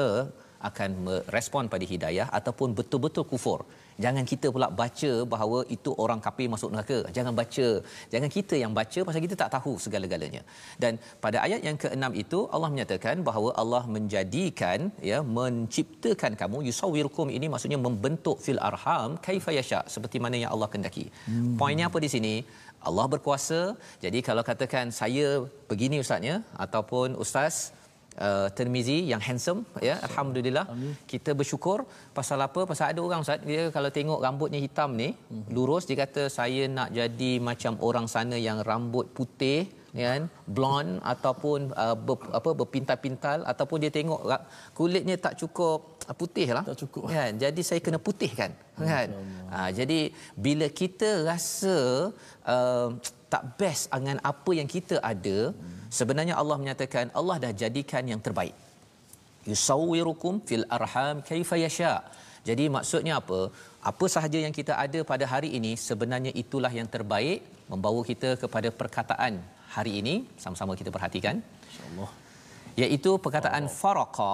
[0.70, 3.60] akan merespon pada hidayah ataupun betul-betul kufur.
[4.04, 6.98] Jangan kita pula baca bahawa itu orang kafir masuk neraka.
[7.16, 7.68] Jangan baca.
[8.14, 10.42] Jangan kita yang baca pasal kita tak tahu segala-galanya.
[10.84, 17.34] Dan pada ayat yang ke-6 itu Allah menyatakan bahawa Allah menjadikan ya menciptakan kamu yusawwirukum
[17.38, 21.06] ini maksudnya membentuk fil arham kaifa yasha seperti mana yang Allah kendaki.
[21.30, 21.58] Hmm.
[21.62, 22.36] Poinnya apa di sini?
[22.88, 23.60] Allah berkuasa.
[24.04, 25.28] Jadi kalau katakan saya
[25.70, 27.74] begini ustaznya ataupun ustaz
[28.26, 30.66] uh, Termizi yang handsome ya alhamdulillah.
[30.74, 30.94] Amin.
[31.12, 31.80] kita bersyukur.
[32.18, 32.62] Pasal apa?
[32.72, 33.42] Pasal ada orang ustaz.
[33.50, 35.44] Dia kalau tengok rambutnya hitam ni hmm.
[35.56, 39.60] lurus dia kata saya nak jadi macam orang sana yang rambut putih
[39.98, 40.24] kan
[40.56, 44.22] blonde ataupun uh, ber, apa berpintal-pintal ataupun dia tengok
[44.78, 46.64] kulitnya tak cukup uh, putih lah.
[46.70, 47.10] Tak cukup.
[47.10, 47.32] Kan?
[47.44, 48.52] Jadi saya kena putih kan?
[48.78, 49.10] Kan
[49.50, 50.00] uh, jadi
[50.46, 51.78] bila kita rasa
[52.54, 52.90] uh,
[53.34, 58.22] tak best dengan apa yang kita ada hmm sebenarnya Allah menyatakan Allah dah jadikan yang
[58.28, 58.56] terbaik.
[59.50, 61.94] Yusawwirukum fil arham kaifa yasha.
[62.48, 63.40] Jadi maksudnya apa?
[63.92, 67.40] Apa sahaja yang kita ada pada hari ini sebenarnya itulah yang terbaik.
[67.72, 69.34] Membawa kita kepada perkataan
[69.76, 70.16] hari ini.
[70.44, 71.36] Sama-sama kita perhatikan.
[71.70, 72.10] Insyaallah.
[72.82, 74.34] Iaitu perkataan faraqa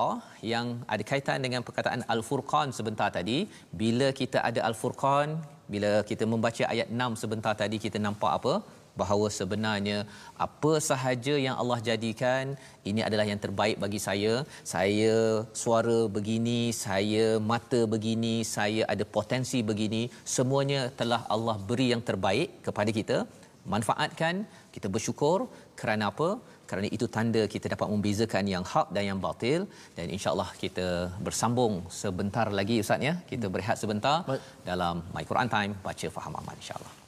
[0.54, 3.38] yang ada kaitan dengan perkataan al-furqan sebentar tadi.
[3.82, 5.30] Bila kita ada al-furqan
[5.74, 8.54] bila kita membaca ayat 6 sebentar tadi kita nampak apa
[9.02, 9.98] bahawa sebenarnya
[10.46, 12.54] apa sahaja yang Allah jadikan
[12.90, 14.34] ini adalah yang terbaik bagi saya.
[14.74, 15.16] Saya
[15.64, 20.04] suara begini saya mata begini saya ada potensi begini
[20.36, 23.20] semuanya telah Allah beri yang terbaik kepada kita.
[23.74, 24.44] Manfaatkan
[24.76, 25.38] kita bersyukur.
[25.82, 26.30] Kerana apa?
[26.70, 29.62] Kerana itu tanda kita dapat membezakan yang hak dan yang batil.
[29.98, 30.88] Dan insyaallah kita
[31.28, 33.16] bersambung sebentar lagi ustaz ya.
[33.32, 34.18] Kita berehat sebentar
[34.70, 35.74] dalam my Quran time.
[35.88, 37.03] Baca faham aman insyaallah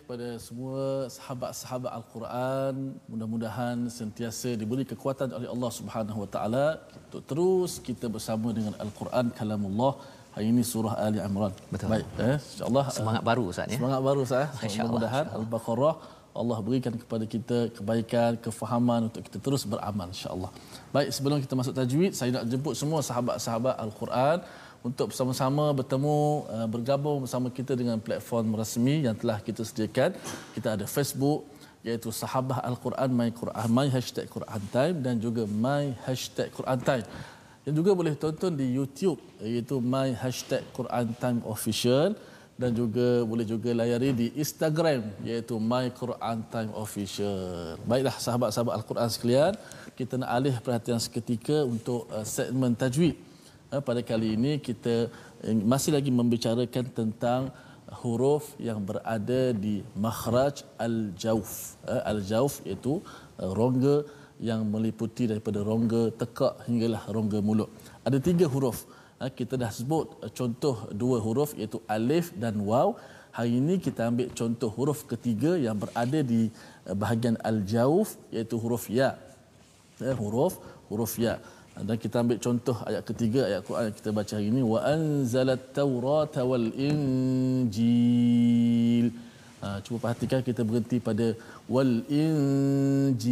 [0.00, 0.80] kepada semua
[1.16, 2.74] sahabat-sahabat Al-Quran.
[3.10, 6.66] Mudah-mudahan sentiasa diberi kekuatan oleh Allah Subhanahu Wa Taala
[7.06, 9.92] untuk terus kita bersama dengan Al-Quran kalamullah.
[10.34, 11.54] Hari ini surah Ali Imran.
[11.72, 11.88] Betul.
[11.94, 13.78] Baik, eh, insya-Allah semangat uh, baru Ustaz ya.
[13.78, 14.42] Semangat baru Ustaz.
[14.44, 14.70] Eh.
[14.74, 15.94] Mudah-mudahan Al-Baqarah
[16.40, 20.50] Allah berikan kepada kita kebaikan, kefahaman untuk kita terus beramal insya-Allah.
[20.94, 24.38] Baik, sebelum kita masuk tajwid, saya nak jemput semua sahabat-sahabat Al-Quran
[24.84, 30.12] untuk bersama-sama bertemu uh, bergabung bersama kita dengan platform rasmi yang telah kita sediakan.
[30.52, 31.48] Kita ada Facebook
[31.80, 37.06] iaitu Sahabah Al-Quran My Quran My Hashtag Quran Time dan juga My Hashtag Quran Time.
[37.64, 42.12] Dan juga boleh tonton di YouTube iaitu My Hashtag Quran Time Official
[42.60, 47.80] dan juga boleh juga layari di Instagram iaitu My Quran Time Official.
[47.88, 49.52] Baiklah sahabat-sahabat Al-Quran sekalian,
[49.96, 53.16] kita nak alih perhatian seketika untuk uh, segmen tajwid.
[53.74, 55.10] Eh, pada kali ini kita
[55.42, 57.50] eh, masih lagi membicarakan tentang
[58.00, 61.74] huruf yang berada di makhraj al-jauf.
[61.90, 63.02] Eh, al-jauf iaitu
[63.58, 63.96] rongga
[64.38, 67.70] yang meliputi daripada rongga tekak hinggalah rongga mulut.
[68.06, 68.86] Ada tiga huruf.
[69.38, 70.06] Kita dah sebut
[70.38, 72.88] contoh dua huruf iaitu alif dan waw.
[73.34, 76.50] Hari ini kita ambil contoh huruf ketiga yang berada di
[77.02, 79.10] bahagian al-jauf iaitu huruf ya.
[80.22, 80.60] Huruf
[80.90, 81.40] huruf ya
[81.74, 84.62] dan kita ambil contoh ayat ketiga ayat Quran yang kita baca hari ini.
[84.62, 87.86] Wa anzalat taurata wal injil.
[89.58, 91.34] Ha, cuba perhatikan kita berhenti pada
[91.66, 93.26] wal injil.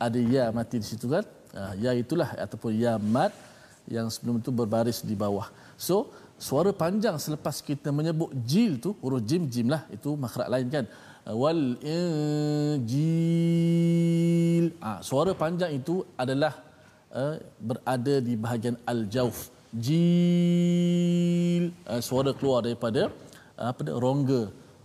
[0.00, 1.24] Ada ya mati di situ kan?
[1.52, 3.36] Ha, ya itulah ataupun ya mat
[3.84, 5.52] yang sebelum itu berbaris di bawah.
[5.76, 6.08] So
[6.40, 10.84] suara panjang selepas kita menyebut jil tu huruf jim jim lah itu makhraj lain kan
[11.32, 13.06] wal injil.
[14.84, 16.52] Ah suara panjang itu adalah
[17.08, 21.64] uh, berada di bahagian al jauf jil.
[21.88, 23.08] Uh, suara keluar daripada
[23.56, 24.42] uh, apa rongga.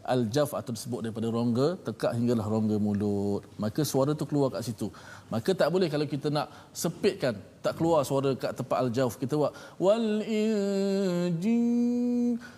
[0.09, 3.45] Al-jaf atau disebut daripada rongga tekak hinggalah rongga mulut.
[3.61, 4.89] Maka suara tu keluar kat situ.
[5.29, 9.53] Maka tak boleh kalau kita nak sepitkan tak keluar suara kat tempat al-jaf kita buat
[9.77, 11.61] wal injin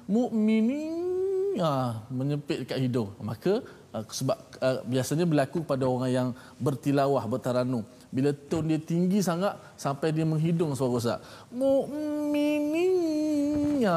[0.08, 3.10] mu'minin ya menyepit dekat hidung.
[3.20, 3.64] Maka
[3.96, 6.28] uh, sebab uh, biasanya berlaku pada orang yang
[6.60, 13.12] bertilawah bertaranum bila tone dia tinggi sangat sampai dia menghidung suara rosak mukminin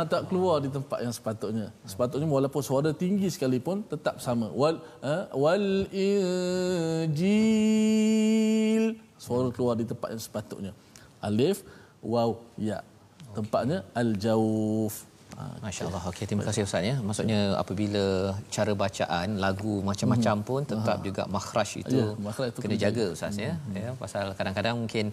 [0.08, 1.68] tak keluar di tempat yang sepatutnya.
[1.84, 4.48] Sepatutnya walaupun suara tinggi sekalipun tetap sama.
[4.48, 7.14] Wal uh, wal injil
[9.20, 10.72] suara keluar di tempat yang sepatutnya.
[11.20, 11.60] Alif
[12.00, 12.80] waw ya.
[13.34, 16.02] Tempatnya al jauf Ha, Masya Allah.
[16.10, 16.94] Okey, terima kasih Ustaz ya.
[17.08, 18.04] Maksudnya apabila
[18.56, 23.34] cara bacaan lagu macam-macam pun tetap juga makhraj itu, Ya, makhraj itu kena jaga Ustaz
[23.46, 23.52] ya.
[23.82, 25.06] Ya, pasal kadang-kadang mungkin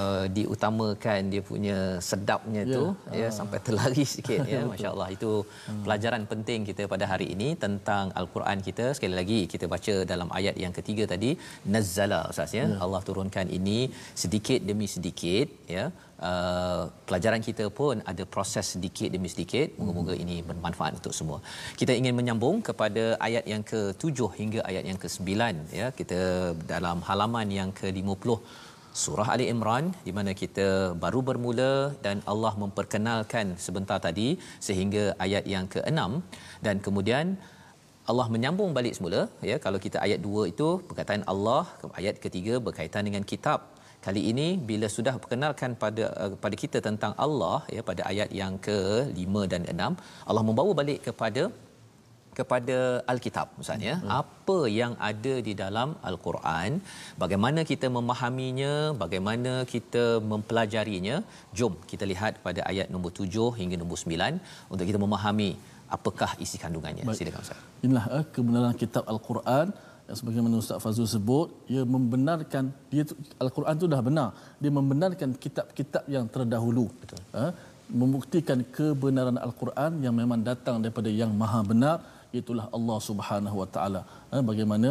[0.00, 1.76] uh, diutamakan dia punya
[2.10, 2.76] sedapnya Ya.
[2.76, 2.84] tu
[3.20, 4.60] ya sampai terlari sikit ya.
[4.72, 5.08] Masya Allah.
[5.16, 5.30] Itu
[5.84, 8.86] pelajaran penting kita pada hari ini tentang al-Quran kita.
[8.96, 11.30] Sekali lagi kita baca dalam ayat yang ketiga tadi
[11.74, 12.66] nazzala Ustaz ya.
[12.86, 13.78] Allah turunkan ini
[14.24, 15.86] sedikit demi sedikit ya.
[16.16, 19.76] Uh, pelajaran kita pun ada proses sedikit demi sedikit.
[19.78, 21.38] Moga-moga ini bermanfaat untuk semua.
[21.80, 25.30] Kita ingin menyambung kepada ayat yang ke-7 hingga ayat yang ke-9
[25.80, 25.88] ya.
[25.98, 26.20] Kita
[26.72, 28.32] dalam halaman yang ke-50
[29.02, 30.68] surah Ali Imran di mana kita
[31.02, 31.72] baru bermula
[32.04, 34.28] dan Allah memperkenalkan sebentar tadi
[34.68, 36.00] sehingga ayat yang ke-6
[36.64, 37.36] dan kemudian
[38.10, 39.56] Allah menyambung balik semula ya.
[39.64, 41.62] Kalau kita ayat 2 itu perkataan Allah
[42.00, 43.75] ayat ketiga berkaitan dengan kitab
[44.06, 48.56] kali ini bila sudah perkenalkan pada uh, pada kita tentang Allah ya pada ayat yang
[48.66, 51.44] ke-5 dan 6 Allah membawa balik kepada
[52.38, 52.76] kepada
[53.12, 54.10] alkitab misalnya hmm.
[54.22, 56.70] apa yang ada di dalam al-Quran
[57.22, 58.72] bagaimana kita memahaminya
[59.04, 61.16] bagaimana kita mempelajarinya.
[61.58, 65.50] Jom kita lihat pada ayat nombor 7 hingga nombor 9 untuk kita memahami
[65.96, 67.04] apakah isi kandungannya.
[67.08, 67.18] Baik.
[67.20, 67.60] silakan ustaz.
[67.86, 69.66] Inilah eh, kebenaran kitab Al-Quran
[70.06, 73.04] yang sebagaimana Ustaz Fazul sebut ia membenarkan dia
[73.44, 74.28] Al-Quran tu dah benar.
[74.62, 76.86] Dia membenarkan kitab-kitab yang terdahulu.
[77.00, 77.20] Betul.
[77.42, 77.50] Eh,
[78.00, 81.96] membuktikan kebenaran Al-Quran yang memang datang daripada yang maha benar
[82.40, 84.02] itulah Allah Subhanahu Wa Taala.
[84.34, 84.90] Eh, bagaimana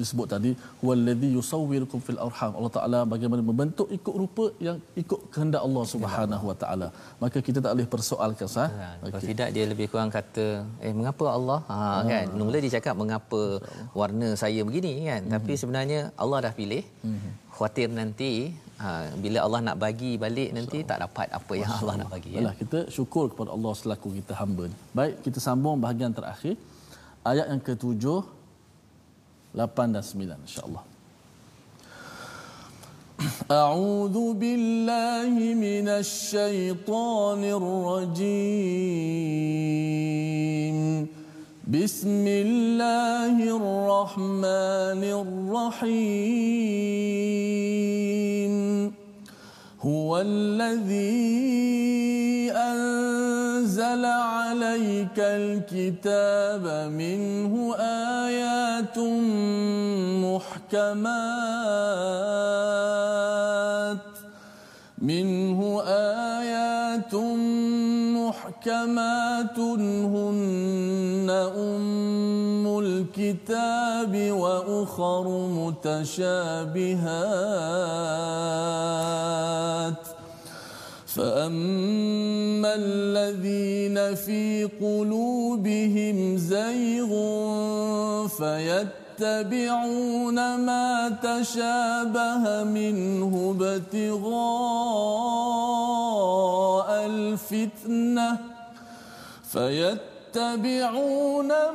[0.00, 2.52] disebut tadi huwallazi yusawwirukum fil arham.
[2.58, 6.88] Allah Taala bagaimana membentuk ikut rupa yang ikut kehendak Allah Subhanahu Wa Taala.
[7.22, 8.68] Maka kita tak boleh persoalkan sah?
[8.82, 10.46] Kan, Kalau tidak dia lebih kurang kata
[10.86, 11.58] eh mengapa Allah?
[11.72, 11.78] Ha
[12.12, 12.26] kan?
[12.46, 13.42] Mula dia cakap mengapa
[14.00, 15.22] warna saya begini kan?
[15.34, 16.84] Tapi sebenarnya Allah dah pilih.
[17.58, 18.32] Khawatir nanti
[18.82, 18.88] ha,
[19.22, 22.38] bila Allah nak bagi balik nanti tak dapat apa yang Allah nak bagi ya.
[22.38, 24.66] Yalah, kita syukur kepada Allah selaku kita hamba.
[24.98, 26.54] Baik, kita sambung bahagian terakhir.
[27.30, 28.04] Ayat yang ke-7,
[29.57, 30.83] 8 dan 9 insya-Allah.
[33.51, 38.77] أعوذ بالله من الشيطان الرجيم
[41.67, 46.53] بسم الله الرحمن الرحيم
[49.79, 51.31] هو الذي
[52.51, 53.16] أنزل
[54.04, 58.98] عليك الكتاب منه آيات
[61.68, 64.08] محكمات
[64.98, 67.14] منه آيات
[68.18, 76.88] محكمات هن أم الكتاب وأخر متشابهات
[81.18, 87.10] فأما الذين في قلوبهم زيغ
[89.18, 89.76] فيتبعون
[90.56, 94.26] ما تشابه منه ابتغاء
[97.06, 98.38] الفتنة
[99.52, 100.17] فيتبعون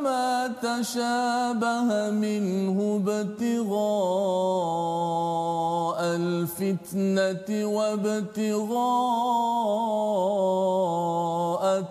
[0.04, 3.74] ما تشابه منه ابتغاء
[6.02, 8.74] الفتنة وابتغاء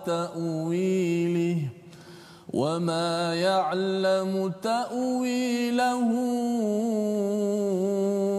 [0.05, 1.57] تأويله.
[2.53, 6.09] وما يعلم تأويله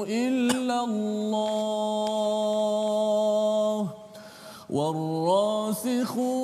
[0.08, 1.44] إلا الله.
[4.70, 6.43] والراسخون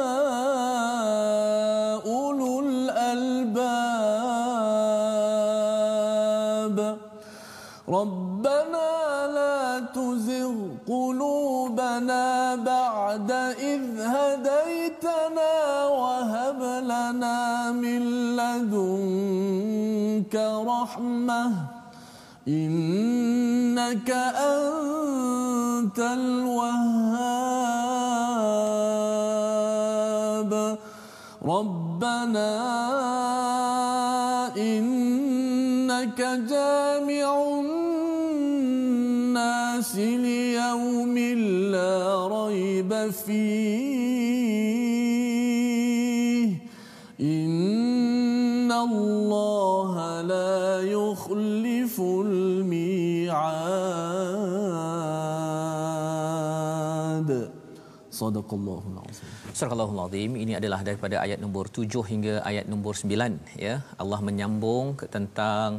[20.81, 21.51] لدنك رحمة.
[22.47, 26.81] إنك أنت الوهاب.
[31.45, 32.51] ربنا
[34.57, 37.29] إنك جامع
[38.49, 41.17] الناس ليوم
[41.71, 43.90] لا ريب فيه.
[59.59, 60.31] Sadaqallahul azim.
[60.43, 63.75] Ini adalah daripada ayat nombor 7 hingga ayat nombor 9 ya.
[64.01, 65.69] Allah menyambung tentang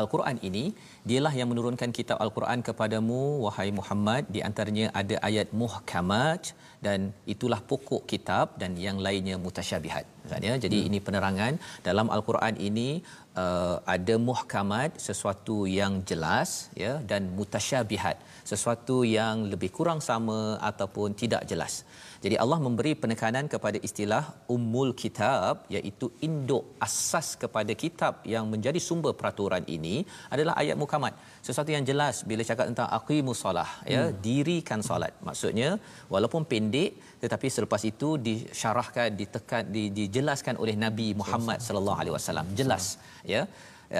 [0.00, 0.64] Al-Quran ini,
[1.08, 6.42] dialah yang menurunkan kitab Al-Quran kepadamu wahai Muhammad, di antaranya ada ayat muhkamat
[6.86, 7.00] dan
[7.32, 10.04] itulah pokok kitab dan yang lainnya mutasyabihat.
[10.30, 10.54] Kan, ya.
[10.64, 10.88] Jadi hmm.
[10.88, 11.52] ini penerangan
[11.88, 12.88] dalam Al-Quran ini
[13.36, 21.14] uh, ada muhkamat sesuatu yang jelas ya dan mutasyabihat sesuatu yang lebih kurang sama ataupun
[21.16, 21.86] tidak jelas.
[22.24, 28.80] Jadi Allah memberi penekanan kepada istilah ummul kitab iaitu induk asas kepada kitab yang menjadi
[28.88, 29.94] sumber peraturan ini
[30.34, 31.14] adalah ayat mukamat.
[31.46, 34.14] Sesuatu yang jelas bila cakap tentang aqimus solah ya hmm.
[34.26, 35.12] dirikan solat.
[35.28, 35.70] Maksudnya
[36.14, 36.92] walaupun pendek
[37.24, 42.86] tetapi selepas itu disyarahkan ditekan di, dijelaskan oleh Nabi Muhammad sallallahu alaihi wasallam jelas
[43.34, 43.42] ya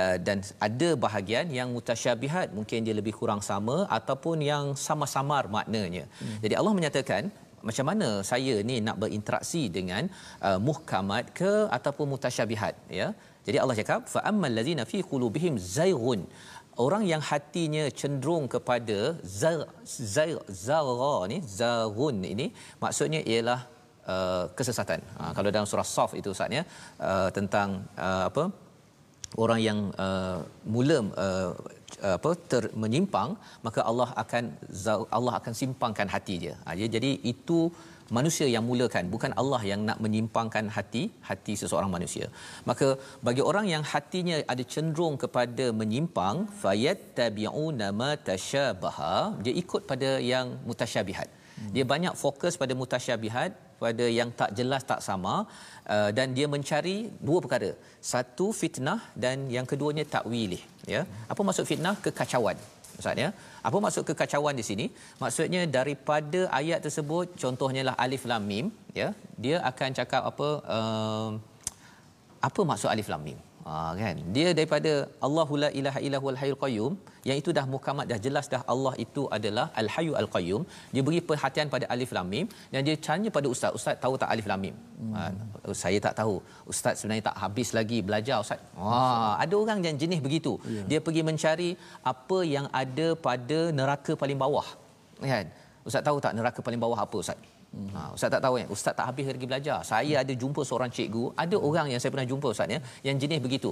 [0.01, 6.05] Uh, dan ada bahagian yang mutasyabihat mungkin dia lebih kurang sama ataupun yang sama-samar maknanya.
[6.17, 6.39] Hmm.
[6.41, 7.23] Jadi Allah menyatakan
[7.69, 10.05] macam mana saya ni nak berinteraksi dengan
[10.49, 13.09] uh, muhkamat ke ataupun mutasyabihat ya?
[13.47, 16.21] Jadi Allah cakap fa ammal ladzina fi qulubihim zayghun
[16.85, 18.99] orang yang hatinya cenderung kepada
[20.15, 22.47] zayg zara ni zaghun ini
[22.85, 23.61] maksudnya ialah
[24.13, 25.01] uh, kesesatan.
[25.19, 28.45] Ha, kalau dalam surah saf itu ustaz uh, tentang uh, apa
[29.43, 30.39] orang yang uh,
[30.75, 31.53] mula uh,
[32.17, 33.31] apa ter, menyimpang
[33.67, 34.45] maka Allah akan
[35.19, 36.55] Allah akan simpangkan hati dia.
[36.67, 37.59] Ha, jadi itu
[38.17, 42.27] manusia yang mulakan bukan Allah yang nak menyimpangkan hati hati seseorang manusia.
[42.71, 42.89] Maka
[43.27, 49.15] bagi orang yang hatinya ada cenderung kepada menyimpang fayattabi'una ma tasyabaha
[49.45, 51.31] dia ikut pada yang mutasyabihat.
[51.75, 53.51] Dia banyak fokus pada mutasyabihat
[53.83, 55.35] pada yang tak jelas tak sama
[55.95, 56.97] uh, dan dia mencari
[57.27, 57.71] dua perkara.
[58.13, 60.63] Satu fitnah dan yang keduanya takwilih
[60.95, 61.03] ya.
[61.33, 61.95] Apa maksud fitnah?
[62.07, 62.59] Kekacauan
[62.97, 63.29] maksudnya
[63.69, 64.87] apa maksud kekacauan di sini?
[65.23, 68.67] Maksudnya daripada ayat tersebut contohnya lah alif lam mim
[69.01, 69.09] ya
[69.45, 71.31] dia akan cakap apa uh,
[72.49, 74.17] apa maksud alif lam mim Ha, kan?
[74.37, 74.93] Dia daripada
[75.27, 76.93] Allahu la ilaha illa huwal hayyul qayyum
[77.29, 80.63] yang itu dah mukamat dah jelas dah Allah itu adalah al hayyu al qayyum
[80.95, 84.31] dia beri perhatian pada alif lam mim dan dia tanya pada ustaz ustaz tahu tak
[84.35, 84.75] alif lam mim?
[85.03, 85.15] Hmm.
[85.17, 86.35] ha, saya tak tahu.
[86.73, 88.61] Ustaz sebenarnya tak habis lagi belajar ustaz.
[88.83, 88.99] Ha,
[89.45, 90.55] ada orang yang jenis begitu.
[90.75, 90.87] Yeah.
[90.91, 91.71] dia pergi mencari
[92.15, 94.69] apa yang ada pada neraka paling bawah
[95.33, 95.47] kan?
[95.89, 97.39] Ustaz tahu tak neraka paling bawah apa ustaz
[97.73, 97.89] Hmm.
[97.97, 98.67] Ha, ustaz tak tahu ya.
[98.75, 99.79] Ustaz tak habis lagi belajar.
[99.91, 101.69] Saya ada jumpa seorang cikgu, ada hmm.
[101.69, 103.71] orang yang saya pernah jumpa ustaz ya, yang jenis begitu.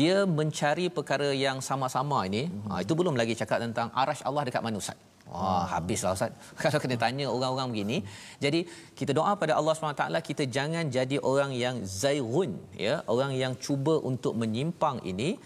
[0.00, 2.42] Dia mencari perkara yang sama-sama ini.
[2.48, 2.68] Hmm.
[2.68, 4.98] Ha, itu belum lagi cakap tentang arash Allah dekat mana ustaz.
[5.28, 6.32] Wah, habislah Ustaz.
[6.62, 7.96] Kalau kena tanya orang-orang begini.
[8.44, 8.64] Jadi,
[8.98, 12.56] kita doa pada Allah SWT, kita jangan jadi orang yang zairun.
[12.72, 13.04] Ya?
[13.04, 15.36] Orang yang cuba untuk menyimpang ini,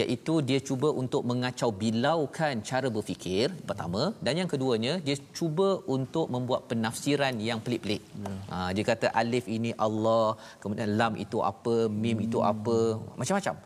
[0.00, 4.02] iaitu dia cuba untuk mengacau bilaukan cara berfikir, pertama.
[4.24, 8.02] Dan yang keduanya, dia cuba untuk membuat penafsiran yang pelik-pelik.
[8.24, 8.32] Ya.
[8.52, 10.26] Ha, dia kata alif ini Allah,
[10.62, 12.78] kemudian lam itu apa, mim itu apa,
[13.20, 13.56] macam-macam.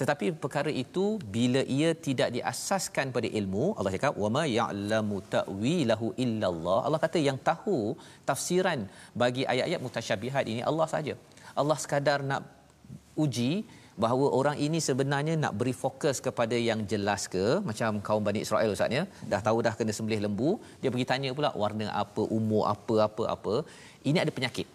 [0.00, 1.04] Tetapi perkara itu
[1.34, 6.78] bila ia tidak diasaskan pada ilmu, Allah cakap wama ya'lamu ta'wilahu illallah.
[6.86, 7.78] Allah kata yang tahu
[8.30, 8.80] tafsiran
[9.22, 11.14] bagi ayat-ayat mutasyabihat ini Allah saja.
[11.62, 12.42] Allah sekadar nak
[13.24, 13.52] uji
[14.02, 17.44] bahawa orang ini sebenarnya nak beri fokus kepada yang jelas ke?
[17.68, 19.04] Macam kaum Bani Israel ustaz ya?
[19.32, 20.50] Dah tahu dah kena sembelih lembu.
[20.80, 23.54] Dia pergi tanya pula warna apa umur apa apa apa?
[24.08, 24.68] Ini ada penyakit.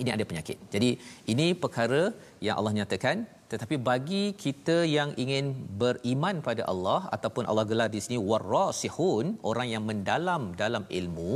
[0.00, 0.58] Ini ada penyakit.
[0.74, 0.90] Jadi
[1.32, 2.02] ini perkara
[2.46, 3.26] yang Allah nyatakan.
[3.52, 5.46] Tetapi bagi kita yang ingin
[5.82, 11.34] beriman pada Allah ataupun Allah gelar di sini warasihun orang yang mendalam dalam ilmu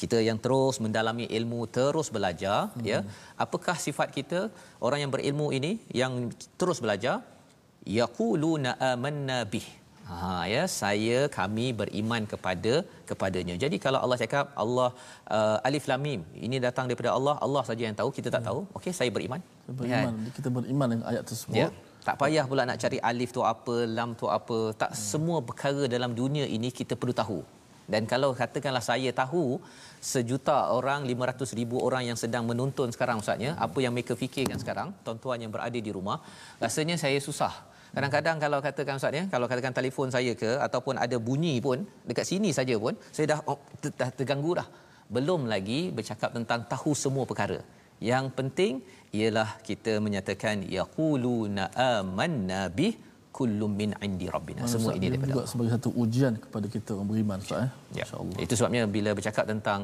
[0.00, 2.84] kita yang terus mendalami ilmu terus belajar hmm.
[2.90, 2.98] ya
[3.44, 4.40] apakah sifat kita
[4.86, 6.12] orang yang berilmu ini yang
[6.60, 7.16] terus belajar
[7.98, 9.66] yaquluna amanna bih
[10.08, 12.74] ha ya saya kami beriman kepada
[13.08, 14.88] kepadanya jadi kalau Allah cakap Allah
[15.36, 18.48] uh, alif lam mim ini datang daripada Allah Allah saja yang tahu kita tak ya.
[18.50, 19.42] tahu okey saya beriman
[19.80, 20.32] beriman ya.
[20.38, 21.68] kita beriman dengan ayat tersebut ya.
[22.08, 25.02] tak payah pula nak cari alif tu apa lam tu apa tak hmm.
[25.10, 27.38] semua perkara dalam dunia ini kita perlu tahu
[27.92, 29.44] dan kalau katakanlah saya tahu
[30.12, 34.88] sejuta orang 500 ribu orang yang sedang menonton sekarang ustaznya apa yang mereka fikirkan sekarang
[35.04, 36.18] tuan-tuan yang berada di rumah
[36.64, 37.54] rasanya saya susah.
[37.94, 41.78] Kadang-kadang kalau katakan ustaz ya kalau katakan telefon saya ke ataupun ada bunyi pun
[42.08, 43.60] dekat sini saja pun saya dah oh,
[44.00, 44.68] dah terganggu dah.
[45.14, 47.60] Belum lagi bercakap tentang tahu semua perkara.
[48.10, 48.72] Yang penting
[49.18, 52.94] ialah kita menyatakan yaquluna amanna bih
[53.36, 57.08] kullum min indi rabbina Mana semua ini daripada juga sebagai satu ujian kepada kita orang
[57.12, 57.70] beriman Ustaz eh.
[57.98, 58.04] Ya.
[58.06, 58.38] Masya-Allah.
[58.44, 59.80] Itu sebabnya bila bercakap tentang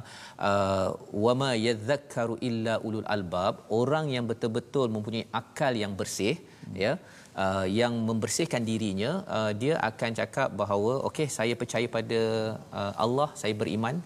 [0.50, 0.88] uh,
[1.24, 6.74] wama yadhakkaru illa ulul albab, orang yang betul-betul mempunyai akal yang bersih, hmm.
[6.84, 6.92] ya,
[7.44, 12.20] uh, yang membersihkan dirinya, uh, dia akan cakap bahawa okey saya percaya pada
[12.80, 13.98] uh, Allah, saya beriman.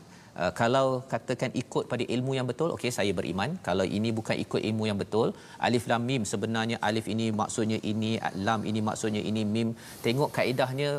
[0.42, 3.50] Uh, kalau katakan ikut pada ilmu yang betul okey saya beriman.
[3.66, 5.28] Kalau ini bukan ikut ilmu yang betul
[5.66, 8.10] alif lam mim sebenarnya alif ini maksudnya ini
[8.46, 9.68] lam ini maksudnya ini mim.
[10.06, 10.90] Tengok kaedahnya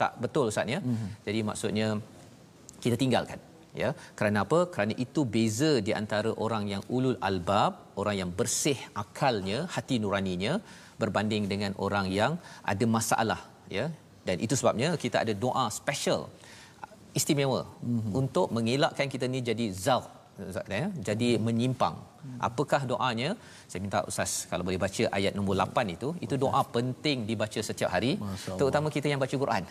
[0.00, 0.80] tak betul ustaz ya?
[0.80, 1.10] Mm-hmm.
[1.26, 1.86] jadi maksudnya
[2.82, 3.38] kita tinggalkan
[3.82, 3.90] ya?
[4.18, 4.60] Kerana apa?
[4.74, 10.54] Kerana itu beza di antara orang yang ulul albab orang yang bersih akalnya hati nuraninya
[11.02, 12.34] berbanding dengan orang yang
[12.72, 13.40] ada masalah
[13.78, 13.86] ya?
[14.28, 16.22] Dan itu sebabnya kita ada doa special
[17.18, 18.12] istimewa mm-hmm.
[18.20, 20.18] untuk mengelakkan kita ni jadi zauk
[20.82, 20.86] ya?
[21.08, 21.96] Jadi menyimpang.
[22.46, 23.28] Apakah doanya?
[23.70, 27.90] Saya minta ustaz kalau boleh baca ayat nombor 8 itu itu doa penting dibaca setiap
[27.94, 28.12] hari
[28.58, 29.62] terutama kita yang baca Quran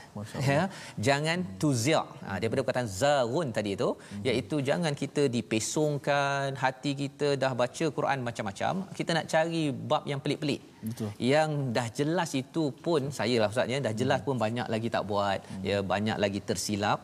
[0.49, 0.63] ya?
[1.07, 2.01] Jangan tuzia.
[2.27, 4.23] Ha, daripada perkataan zarun tadi itu hmm.
[4.29, 10.21] iaitu jangan kita dipesongkan hati kita dah baca Quran macam-macam kita nak cari bab yang
[10.25, 10.63] pelik-pelik.
[10.87, 11.09] Betul.
[11.33, 14.27] yang dah jelas itu pun saya lah ustaz ya dah jelas hmm.
[14.29, 15.63] pun banyak lagi tak buat hmm.
[15.69, 16.99] ya banyak lagi tersilap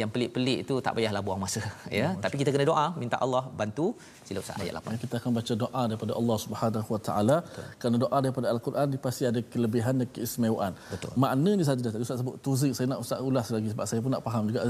[0.00, 1.60] yang pelik-pelik itu tak payahlah buang masa
[1.98, 2.08] ya.
[2.08, 3.86] oh, tapi kita kena doa minta Allah bantu
[4.28, 7.36] sila Ustaz ayat 8 kita akan baca doa daripada Allah Subhanahu Wa Taala.
[7.80, 10.72] Kerana doa daripada al-Quran dia pasti ada kelebihan dan keistimewaan.
[10.92, 11.10] Betul.
[11.22, 14.22] maknanya saja dah Ustaz sebut tuzik saya nak Ustaz ulas lagi sebab saya pun nak
[14.26, 14.60] faham juga.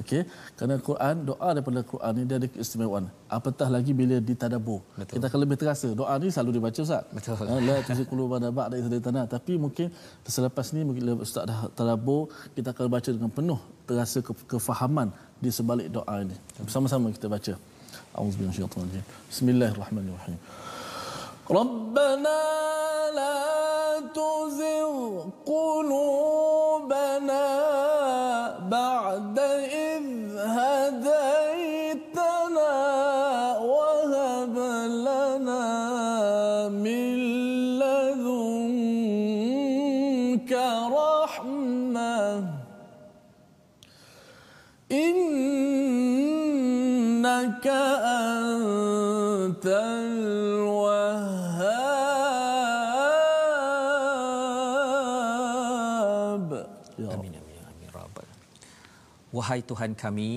[0.00, 0.22] Okey?
[0.56, 3.04] Kerana Quran doa daripada Quran ni dia ada keistimewaan.
[3.38, 4.80] Apatah lagi bila ditadabbur.
[5.14, 5.88] Kita akan lebih terasa.
[6.00, 7.02] Doa ni selalu dibaca Ustaz.
[7.16, 7.34] Betul.
[7.40, 9.86] Ha, la tuzik qulubana ba'da tanah tapi mungkin
[10.36, 12.20] selepas ni mungkin Ustaz dah tadabbur
[12.56, 16.37] kita akan baca dengan penuh terasa kefahaman di sebalik doa ini.
[16.61, 17.57] Bersama-sama kita baca.
[18.15, 19.03] Auzubillahi minasyaitanir rajim.
[19.31, 20.39] Bismillahirrahmanirrahim.
[21.51, 22.39] ربنا
[23.11, 23.43] لا
[24.15, 24.95] تزغ
[25.45, 27.45] قلوبنا
[28.71, 29.37] بعد
[29.67, 30.07] إذ
[30.37, 31.24] هديتنا
[59.46, 60.30] wahai tuhan kami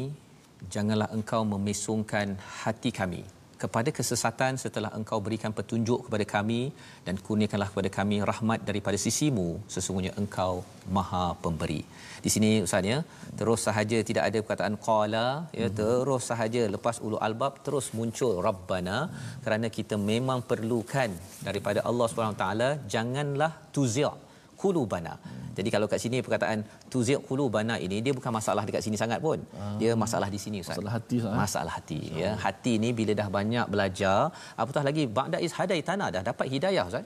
[0.73, 2.27] janganlah engkau memesongkan
[2.61, 3.21] hati kami
[3.61, 6.59] kepada kesesatan setelah engkau berikan petunjuk kepada kami
[7.05, 10.53] dan kurniakanlah kepada kami rahmat daripada sisimu sesungguhnya engkau
[10.97, 11.81] maha pemberi
[12.25, 12.99] di sini ustaz ya
[13.41, 15.27] terus sahaja tidak ada perkataan qala
[15.61, 15.77] ya hmm.
[15.81, 19.35] terus sahaja lepas ulu albab terus muncul rabbana hmm.
[19.45, 21.11] kerana kita memang perlukan
[21.49, 24.13] daripada Allah Subhanahu taala janganlah tuzia
[24.61, 25.13] qulubana.
[25.59, 29.39] Jadi kalau kat sini perkataan tuziq qulubana ini dia bukan masalah dekat sini sangat pun.
[29.59, 29.75] Ah.
[29.81, 30.79] Dia masalah di sini ustaz.
[30.79, 31.37] Masalah hati ustaz.
[31.43, 32.31] Masalah hati ya.
[32.45, 34.17] Hati ni bila dah banyak belajar,
[34.61, 37.05] apatah lagi ba'da is hadaitana dah dapat hidayah ustaz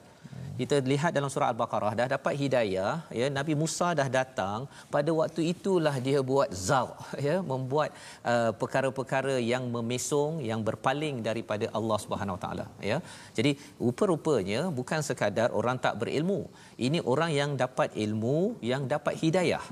[0.60, 4.70] kita lihat dalam surah al-baqarah dah dapat hidayah ya nabi Musa dah datang.
[4.96, 6.90] Pada waktu itulah dia buat zau
[7.28, 7.90] ya membuat
[8.32, 13.00] uh, perkara-perkara yang memesong yang berpaling daripada Allah Subhanahu taala ya.
[13.38, 13.54] Jadi
[13.86, 16.42] rupa-rupanya bukan sekadar orang tak berilmu.
[16.88, 18.38] Ini orang yang dapat ilmu
[18.72, 19.64] yang dapat hidayah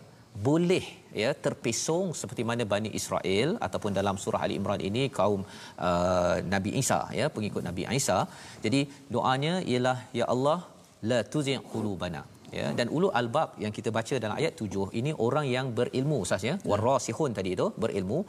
[0.47, 0.83] boleh
[1.21, 5.41] ya terpesong seperti mana Bani Israel ataupun dalam surah Ali Imran ini kaum
[5.87, 8.19] uh, Nabi Isa ya pengikut Nabi Isa.
[8.63, 8.81] Jadi
[9.13, 10.59] doanya ialah ya Allah
[11.11, 12.23] la tuzigh qulubana.
[12.51, 16.43] Ya dan ulu albab yang kita baca dalam ayat 7 ini orang yang berilmu ustaz
[16.49, 16.55] ya.
[16.71, 18.19] Warasihun tadi itu berilmu.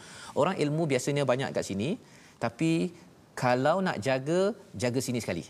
[0.43, 1.91] Orang ilmu biasanya banyak kat sini
[2.45, 2.71] tapi
[3.43, 4.41] kalau nak jaga
[4.83, 5.45] jaga sini sekali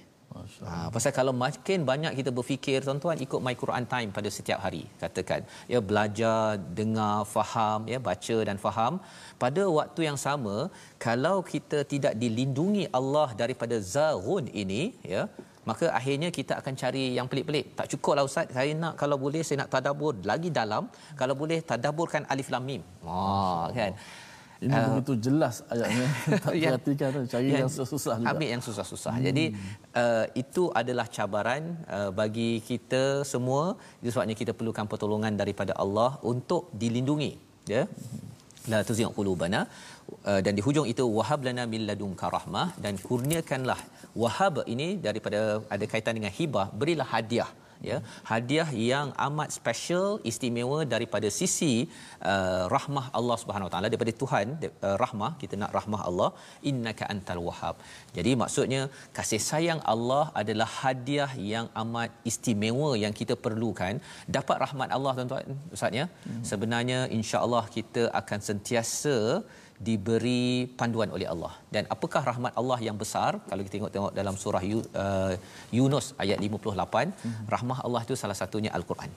[0.69, 4.83] Ha, pasal kalau makin banyak kita berfikir tuan-tuan ikut my Quran time pada setiap hari
[5.03, 5.41] katakan.
[5.73, 6.39] Ya belajar
[6.81, 8.95] dengar faham ya baca dan faham.
[9.43, 10.57] Pada waktu yang sama
[11.07, 14.83] kalau kita tidak dilindungi Allah daripada zarun ini
[15.15, 15.25] ya
[15.71, 17.67] maka akhirnya kita akan cari yang pelik-pelik.
[17.79, 18.51] Tak cukup lah ustaz.
[18.57, 20.91] Saya nak kalau boleh saya nak tadabbur lagi dalam.
[21.21, 22.83] Kalau boleh tadabburkan alif lam mim.
[23.07, 23.93] Ha kan
[24.65, 26.09] ini uh, begitu jelas ayatnya.
[26.45, 28.31] Tak yang, perhatikan cari yang, yang susah juga.
[28.33, 29.15] Ambil yang susah-susah.
[29.17, 29.25] Hmm.
[29.29, 29.45] jadi
[30.03, 31.65] uh, itu adalah cabaran
[31.97, 33.03] uh, bagi kita
[33.33, 33.63] semua.
[34.01, 37.33] Itu sebabnya kita perlukan pertolongan daripada Allah untuk dilindungi
[37.75, 37.83] ya.
[38.73, 39.63] La tuzigh qulubana.
[40.31, 42.69] Uh, dan di hujung itu wahab lana min ladunka rahmah.
[42.85, 43.81] Dan kurniakanlah
[44.23, 45.41] wahab ini daripada
[45.75, 46.69] ada kaitan dengan hibah.
[46.83, 47.51] Berilah hadiah
[47.91, 47.99] ya.
[48.31, 51.73] Hadiah yang amat special istimewa daripada sisi
[52.33, 56.31] uh, rahmah Allah Subhanahu Wa Taala daripada Tuhan uh, rahmah kita nak rahmah Allah
[56.71, 57.77] innaka antal wahhab.
[58.19, 58.83] Jadi maksudnya
[59.19, 63.95] kasih sayang Allah adalah hadiah yang amat istimewa yang kita perlukan.
[64.39, 66.07] Dapat rahmat Allah tuan-tuan ustaz ya?
[66.27, 66.43] Hmm.
[66.51, 69.17] sebenarnya insya-Allah kita akan sentiasa
[69.87, 70.45] diberi
[70.81, 71.53] panduan oleh Allah.
[71.75, 73.31] Dan apakah rahmat Allah yang besar?
[73.51, 74.63] Kalau kita tengok-tengok dalam surah
[75.05, 75.35] uh,
[75.79, 76.65] Yunus ayat 58,
[77.27, 77.45] hmm.
[77.55, 79.11] rahmat Allah itu salah satunya Al-Quran.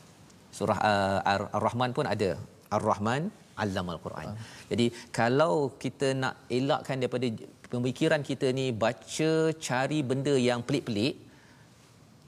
[0.58, 2.30] Surah uh, Ar-Rahman pun ada.
[2.78, 3.24] Ar-Rahman
[3.64, 4.28] Allama Al-Quran.
[4.32, 4.40] Hmm.
[4.72, 4.86] Jadi
[5.20, 5.54] kalau
[5.84, 7.28] kita nak elakkan daripada
[7.74, 9.32] pemikiran kita ni baca
[9.68, 11.25] cari benda yang pelik-pelik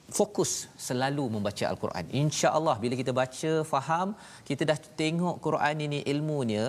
[0.07, 0.51] fokus
[0.87, 2.05] selalu membaca al-Quran.
[2.23, 4.15] Insya-Allah bila kita baca faham,
[4.49, 6.65] kita dah tengok Quran ini ilmunya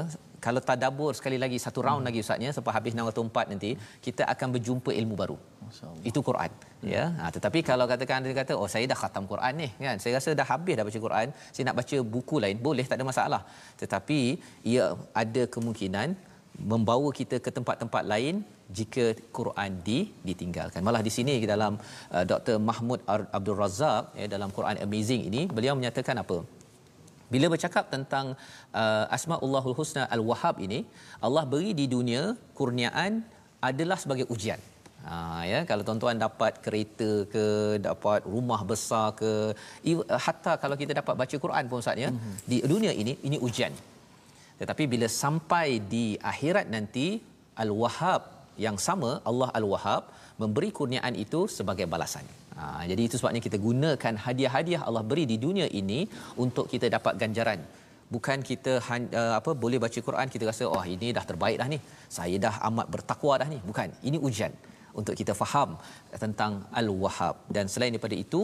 [0.46, 2.08] kalau tadabbur sekali lagi satu round hmm.
[2.08, 3.70] lagi ustaznya sampai habis 604 nanti
[4.06, 5.36] kita akan berjumpa ilmu baru
[6.10, 6.90] itu Quran hmm.
[6.94, 10.12] ya ha, tetapi kalau katakan dia kata oh saya dah khatam Quran ni kan saya
[10.18, 13.42] rasa dah habis dah baca Quran saya nak baca buku lain boleh tak ada masalah
[13.82, 14.20] tetapi
[14.72, 14.86] ia
[15.22, 16.08] ada kemungkinan
[16.72, 18.42] membawa kita ke tempat-tempat lain
[18.78, 19.04] jika
[19.38, 19.98] Quran di
[20.28, 20.80] ditinggalkan.
[20.86, 21.78] Malah di sini dalam
[22.14, 22.56] uh, Dr.
[22.68, 26.38] Mahmud Abdul Razak ya dalam Quran Amazing ini beliau menyatakan apa?
[27.32, 28.26] Bila bercakap tentang
[28.82, 30.80] uh, Asmaullahul Husna Al-Wahhab ini,
[31.26, 32.22] Allah beri di dunia
[32.58, 33.20] kurniaan
[33.60, 34.60] adalah sebagai ujian.
[35.06, 37.44] Ha ya, kalau tuan-tuan dapat kereta ke,
[37.88, 39.30] dapat rumah besar ke,
[40.26, 42.34] hatta kalau kita dapat baca Quran pun Ustaz ya, mm-hmm.
[42.50, 43.72] di dunia ini ini ujian.
[44.60, 47.06] Tetapi bila sampai di akhirat nanti
[47.64, 48.22] Al-Wahhab
[48.64, 50.02] yang sama Allah Al-Wahhab
[50.42, 52.26] memberi kurniaan itu sebagai balasan.
[52.58, 56.00] Ha, jadi itu sebabnya kita gunakan hadiah-hadiah Allah beri di dunia ini
[56.44, 57.60] untuk kita dapat ganjaran.
[58.14, 58.72] Bukan kita
[59.20, 61.78] uh, apa boleh baca Quran kita rasa oh ini dah terbaik dah ni.
[62.16, 63.58] Saya dah amat bertakwa dah ni.
[63.70, 63.88] Bukan.
[64.08, 64.52] Ini ujian
[65.00, 65.70] untuk kita faham
[66.22, 68.42] tentang Al-Wahhab dan selain daripada itu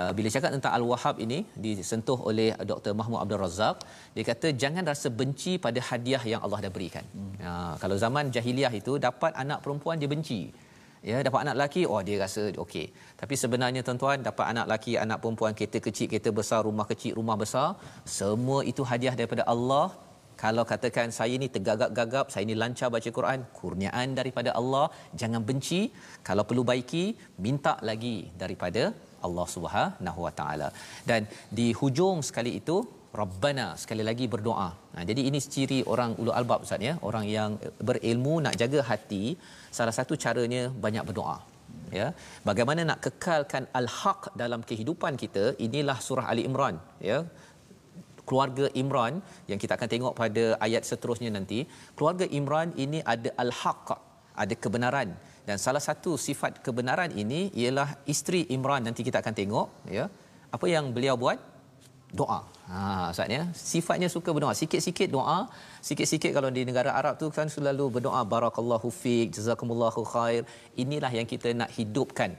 [0.00, 2.92] uh, bila cakap tentang Al-Wahhab ini disentuh oleh Dr.
[3.00, 3.76] Mahmud Abdul Razak
[4.16, 7.04] dia kata jangan rasa benci pada hadiah yang Allah dah berikan.
[7.16, 7.32] Hmm.
[7.48, 10.42] Uh, kalau zaman jahiliah itu dapat anak perempuan dia benci
[11.10, 12.86] ya dapat anak lelaki oh dia rasa okey
[13.20, 17.36] tapi sebenarnya tuan-tuan dapat anak lelaki anak perempuan kereta kecil kereta besar rumah kecil rumah
[17.42, 17.68] besar
[18.18, 19.86] semua itu hadiah daripada Allah
[20.42, 24.86] kalau katakan saya ni tergagap-gagap saya ni lancar baca Quran kurniaan daripada Allah
[25.20, 25.80] jangan benci
[26.28, 27.04] kalau perlu baiki
[27.46, 28.84] minta lagi daripada
[29.26, 30.68] Allah Subhanahu Wa Taala
[31.10, 31.24] dan
[31.58, 32.76] di hujung sekali itu
[33.20, 34.68] Rabbana sekali lagi berdoa.
[34.94, 37.50] Nah, jadi ini ciri orang ulul albab Ustaz ya, orang yang
[37.88, 39.24] berilmu nak jaga hati,
[39.78, 41.36] salah satu caranya banyak berdoa.
[41.98, 42.06] Ya.
[42.48, 45.44] Bagaimana nak kekalkan al-haq dalam kehidupan kita?
[45.66, 47.18] Inilah surah Ali Imran, ya.
[48.28, 49.14] Keluarga Imran
[49.50, 51.60] yang kita akan tengok pada ayat seterusnya nanti,
[51.96, 53.86] keluarga Imran ini ada al-haq,
[54.42, 55.10] ada kebenaran
[55.48, 59.68] dan salah satu sifat kebenaran ini ialah isteri Imran nanti kita akan tengok,
[59.98, 60.06] ya.
[60.52, 61.52] Apa yang beliau buat?
[62.20, 62.40] doa.
[62.70, 64.52] Ha ustaz ya, sifatnya suka berdoa.
[64.60, 65.38] Sikit-sikit doa,
[65.88, 70.42] sikit-sikit kalau di negara Arab tu kan selalu berdoa barakallahu fiik, jazakumullahu khair.
[70.84, 72.36] Inilah yang kita nak hidupkan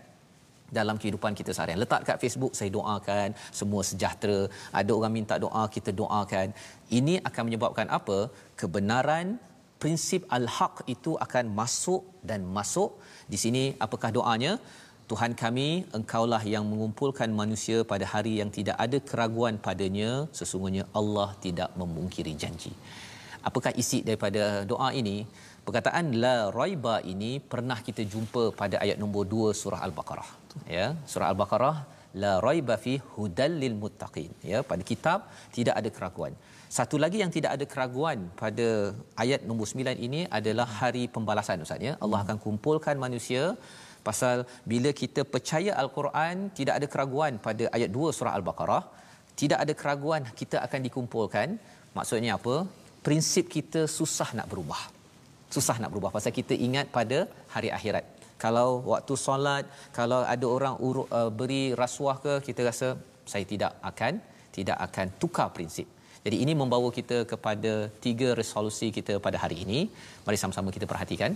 [0.78, 1.82] dalam kehidupan kita seharian.
[1.84, 4.40] Letak kat Facebook saya doakan semua sejahtera.
[4.80, 6.54] Ada orang minta doa, kita doakan.
[7.00, 8.20] Ini akan menyebabkan apa?
[8.62, 9.38] Kebenaran
[9.84, 12.92] prinsip al-haq itu akan masuk dan masuk.
[13.32, 14.54] Di sini apakah doanya?
[15.12, 21.30] Tuhan kami, Engkaulah yang mengumpulkan manusia pada hari yang tidak ada keraguan padanya, sesungguhnya Allah
[21.46, 22.72] tidak memungkiri janji.
[23.50, 25.18] Apakah isi daripada doa ini?
[25.68, 30.30] Perkataan la raiba ini pernah kita jumpa pada ayat nombor 2 surah Al-Baqarah.
[30.78, 31.76] Ya, surah Al-Baqarah
[32.24, 34.32] la raiba fi hudal lil muttaqin.
[34.52, 35.20] Ya, pada kitab
[35.58, 36.34] tidak ada keraguan.
[36.76, 38.68] Satu lagi yang tidak ada keraguan pada
[39.24, 41.94] ayat nombor 9 ini adalah hari pembalasan Ustaz ya.
[42.04, 43.44] Allah akan kumpulkan manusia
[44.08, 44.38] pasal
[44.72, 48.84] bila kita percaya al-Quran tidak ada keraguan pada ayat 2 surah al-Baqarah
[49.42, 51.48] tidak ada keraguan kita akan dikumpulkan.
[51.98, 52.56] Maksudnya apa?
[53.06, 54.84] Prinsip kita susah nak berubah.
[55.56, 57.20] Susah nak berubah pasal kita ingat pada
[57.56, 58.06] hari akhirat.
[58.44, 59.66] Kalau waktu solat
[60.00, 62.88] kalau ada orang uh, beri rasuah ke kita rasa
[63.34, 64.14] saya tidak akan
[64.58, 65.86] tidak akan tukar prinsip
[66.26, 67.74] jadi ini membawa kita kepada
[68.06, 69.80] tiga resolusi kita pada hari ini.
[70.26, 71.32] Mari sama-sama kita perhatikan.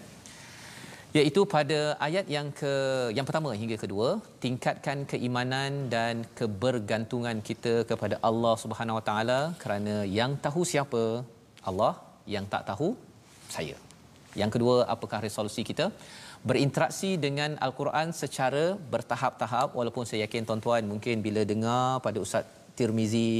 [1.17, 2.73] Iaitu pada ayat yang ke
[3.17, 4.07] yang pertama hingga kedua
[4.43, 11.03] tingkatkan keimanan dan kebergantungan kita kepada Allah Subhanahu Wa Taala kerana yang tahu siapa
[11.69, 11.93] Allah
[12.35, 12.89] yang tak tahu
[13.55, 13.77] saya.
[14.41, 15.87] Yang kedua apakah resolusi kita?
[16.49, 18.63] Berinteraksi dengan al-Quran secara
[18.93, 23.31] bertahap-tahap walaupun saya yakin tuan-tuan mungkin bila dengar pada ustaz Tirmizi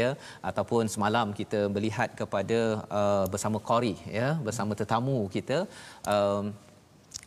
[0.00, 0.10] ya
[0.50, 2.60] ataupun semalam kita melihat kepada
[2.98, 5.58] uh, bersama qari ya bersama tetamu kita.
[6.14, 6.44] Um,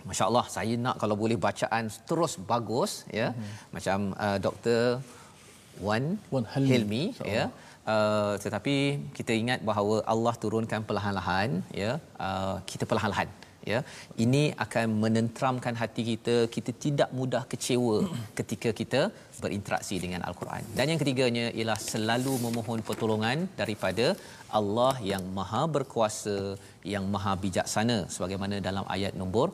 [0.07, 3.55] Masya Allah, saya nak kalau boleh bacaan terus bagus, ya, hmm.
[3.75, 4.83] macam uh, Doktor
[5.85, 7.03] Wan, Wan Hilmi, Hilmi
[7.37, 7.45] ya.
[7.93, 8.75] Uh, tetapi
[9.17, 11.49] kita ingat bahawa Allah turunkan perlahan-lahan,
[11.83, 11.91] ya,
[12.27, 13.27] uh, kita perlahan-lahan
[13.71, 13.79] ya
[14.25, 17.97] ini akan menenteramkan hati kita kita tidak mudah kecewa
[18.39, 19.01] ketika kita
[19.43, 20.63] berinteraksi dengan al-Quran.
[20.77, 24.05] Dan yang ketiganya ialah selalu memohon pertolongan daripada
[24.59, 26.37] Allah yang maha berkuasa
[26.93, 29.47] yang maha bijaksana sebagaimana dalam ayat nombor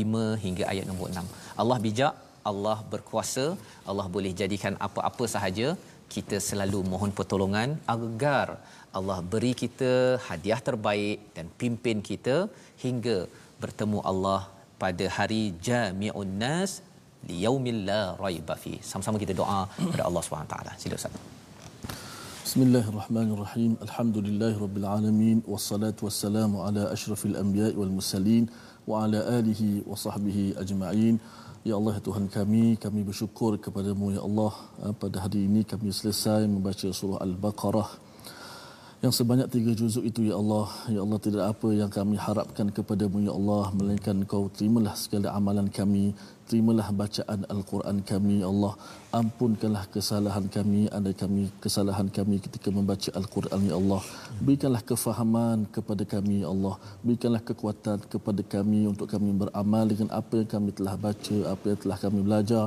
[0.00, 2.14] 5 hingga ayat nombor 6 Allah bijak
[2.50, 3.46] Allah berkuasa
[3.90, 5.68] Allah boleh jadikan apa-apa sahaja.
[6.14, 8.46] Kita selalu mohon pertolongan agar
[8.98, 9.92] Allah beri kita
[10.28, 12.36] hadiah terbaik dan pimpin kita
[12.84, 13.18] hingga
[13.62, 14.40] bertemu Allah
[14.82, 16.72] pada hari Jami'un Nas
[17.28, 18.72] di yaumil la raiba fi.
[18.90, 20.72] Sama-sama kita doa kepada Allah Subhanahu taala.
[20.82, 21.16] Sila Ustaz.
[22.46, 23.72] Bismillahirrahmanirrahim.
[23.86, 28.44] Alhamdulillahirabbil alamin wassalatu wassalamu ala asyrafil anbiya'i wal mursalin
[28.90, 31.20] wa ala alihi wa sahbihi ajma'in.
[31.68, 34.52] Ya Allah ya Tuhan kami, kami bersyukur kepadamu ya Allah.
[35.02, 37.90] Pada hari ini kami selesai membaca surah Al-Baqarah
[39.00, 43.24] yang sebanyak tiga juzuk itu ya Allah ya Allah tidak apa yang kami harapkan kepadamu
[43.28, 46.12] ya Allah melainkan kau terimalah segala amalan kami
[46.50, 48.74] terimalah bacaan al-Quran kami ya Allah.
[49.18, 54.02] Ampunkanlah kesalahan kami ada kami kesalahan kami ketika membaca al-Quran ya Allah.
[54.44, 56.74] Berikanlah kefahaman kepada kami ya Allah.
[57.06, 61.80] Berikanlah kekuatan kepada kami untuk kami beramal dengan apa yang kami telah baca apa yang
[61.84, 62.64] telah kami belajar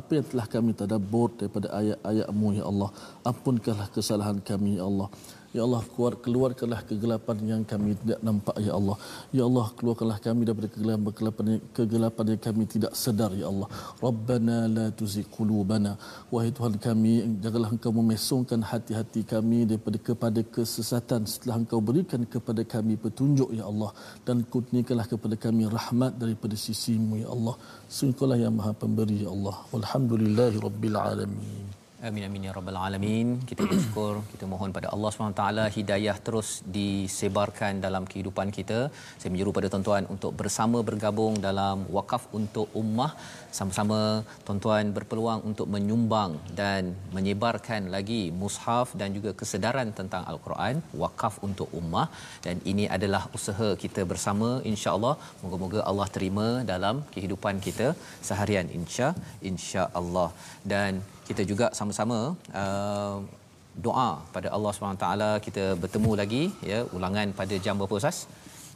[0.00, 2.90] apa yang telah kami tadabbur daripada ayat-ayatmu ya Allah.
[3.30, 5.10] Ampunkanlah kesalahan kami ya Allah
[5.56, 8.96] Ya Allah keluar keluarkanlah kegelapan yang kami tidak nampak ya Allah.
[9.36, 11.46] Ya Allah keluarkanlah kami daripada kegelapan kegelapan,
[11.76, 13.68] kegelapan yang kami tidak sedar ya Allah.
[14.06, 15.92] Rabbana la tuzigh qulubana.
[16.32, 17.12] Wahai Tuhan kami
[17.44, 23.64] janganlah Engkau memesongkan hati-hati kami daripada kepada kesesatan setelah Engkau berikan kepada kami petunjuk ya
[23.70, 23.90] Allah
[24.26, 27.56] dan kurniakanlah kepada kami rahmat daripada sisimu ya Allah.
[27.98, 29.56] Sungguhlah yang Maha Pemberi ya Allah.
[29.72, 31.75] Walhamdulillahirabbil alamin.
[32.04, 33.28] Amin amin ya rabbal alamin.
[33.50, 35.44] Kita bersyukur, kita mohon pada Allah SWT
[35.76, 38.78] hidayah terus disebarkan dalam kehidupan kita.
[39.20, 43.16] Saya menyeru pada tuan-tuan untuk bersama bergabung dalam wakaf untuk ummah.
[43.58, 44.00] Sama-sama
[44.44, 51.72] tuan-tuan berpeluang untuk menyumbang dan menyebarkan lagi mushaf dan juga kesedaran tentang al-Quran wakaf untuk
[51.80, 52.06] ummah
[52.44, 55.16] dan ini adalah usaha kita bersama insya-Allah.
[55.42, 57.90] Moga-moga Allah terima dalam kehidupan kita
[58.30, 59.10] seharian insya
[59.52, 60.30] insya-Allah.
[60.72, 62.18] Dan kita juga sama-sama
[62.62, 63.16] uh,
[63.86, 65.06] doa pada Allah SWT
[65.46, 68.18] kita bertemu lagi ya ulangan pada jam berapa Ustaz?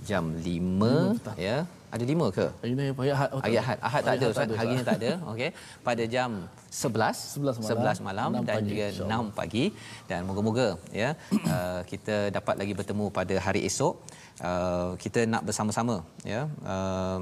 [0.09, 1.57] Jam 5 hmm, ya.
[1.94, 2.46] Ada 5 ke?
[2.62, 3.28] Hari ni hari Ahad.
[3.34, 3.78] Oh, hari Ahad.
[3.88, 4.53] Ahad tak ada Ustaz.
[4.61, 5.11] Hari ni tak ada.
[5.32, 5.51] Okey.
[5.88, 6.30] Pada jam
[6.70, 8.86] 11 11 malam, 11 malam dan pagi, juga
[9.18, 9.64] 6 pagi
[10.11, 10.68] dan moga-moga
[11.03, 11.11] ya
[11.55, 13.94] uh, kita dapat lagi bertemu pada hari esok.
[14.40, 15.96] Uh, kita nak bersama-sama
[16.32, 16.42] ya.
[16.74, 17.18] Uh,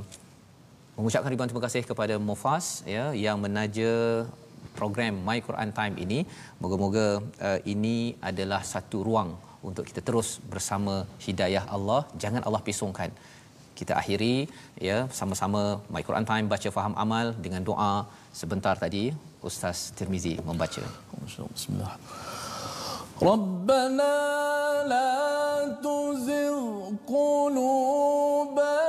[0.98, 3.90] mengucapkan ribuan terima kasih kepada Mufas ya yang menaja
[4.79, 6.19] program My Quran Time ini.
[6.61, 7.07] Moga-moga
[7.47, 7.97] uh, ini
[8.29, 9.29] adalah satu ruang
[9.67, 10.95] untuk kita terus bersama
[11.25, 12.01] hidayah Allah.
[12.23, 13.11] Jangan Allah pisongkan.
[13.79, 14.35] Kita akhiri
[14.87, 15.61] ya sama-sama
[15.93, 17.93] My Quran Time baca faham amal dengan doa
[18.41, 19.03] sebentar tadi
[19.49, 20.83] Ustaz Tirmizi membaca.
[21.55, 21.95] Bismillah.
[23.23, 24.13] ربنا
[24.93, 25.13] لا
[25.85, 26.57] تزغ
[27.07, 28.83] قلوبنا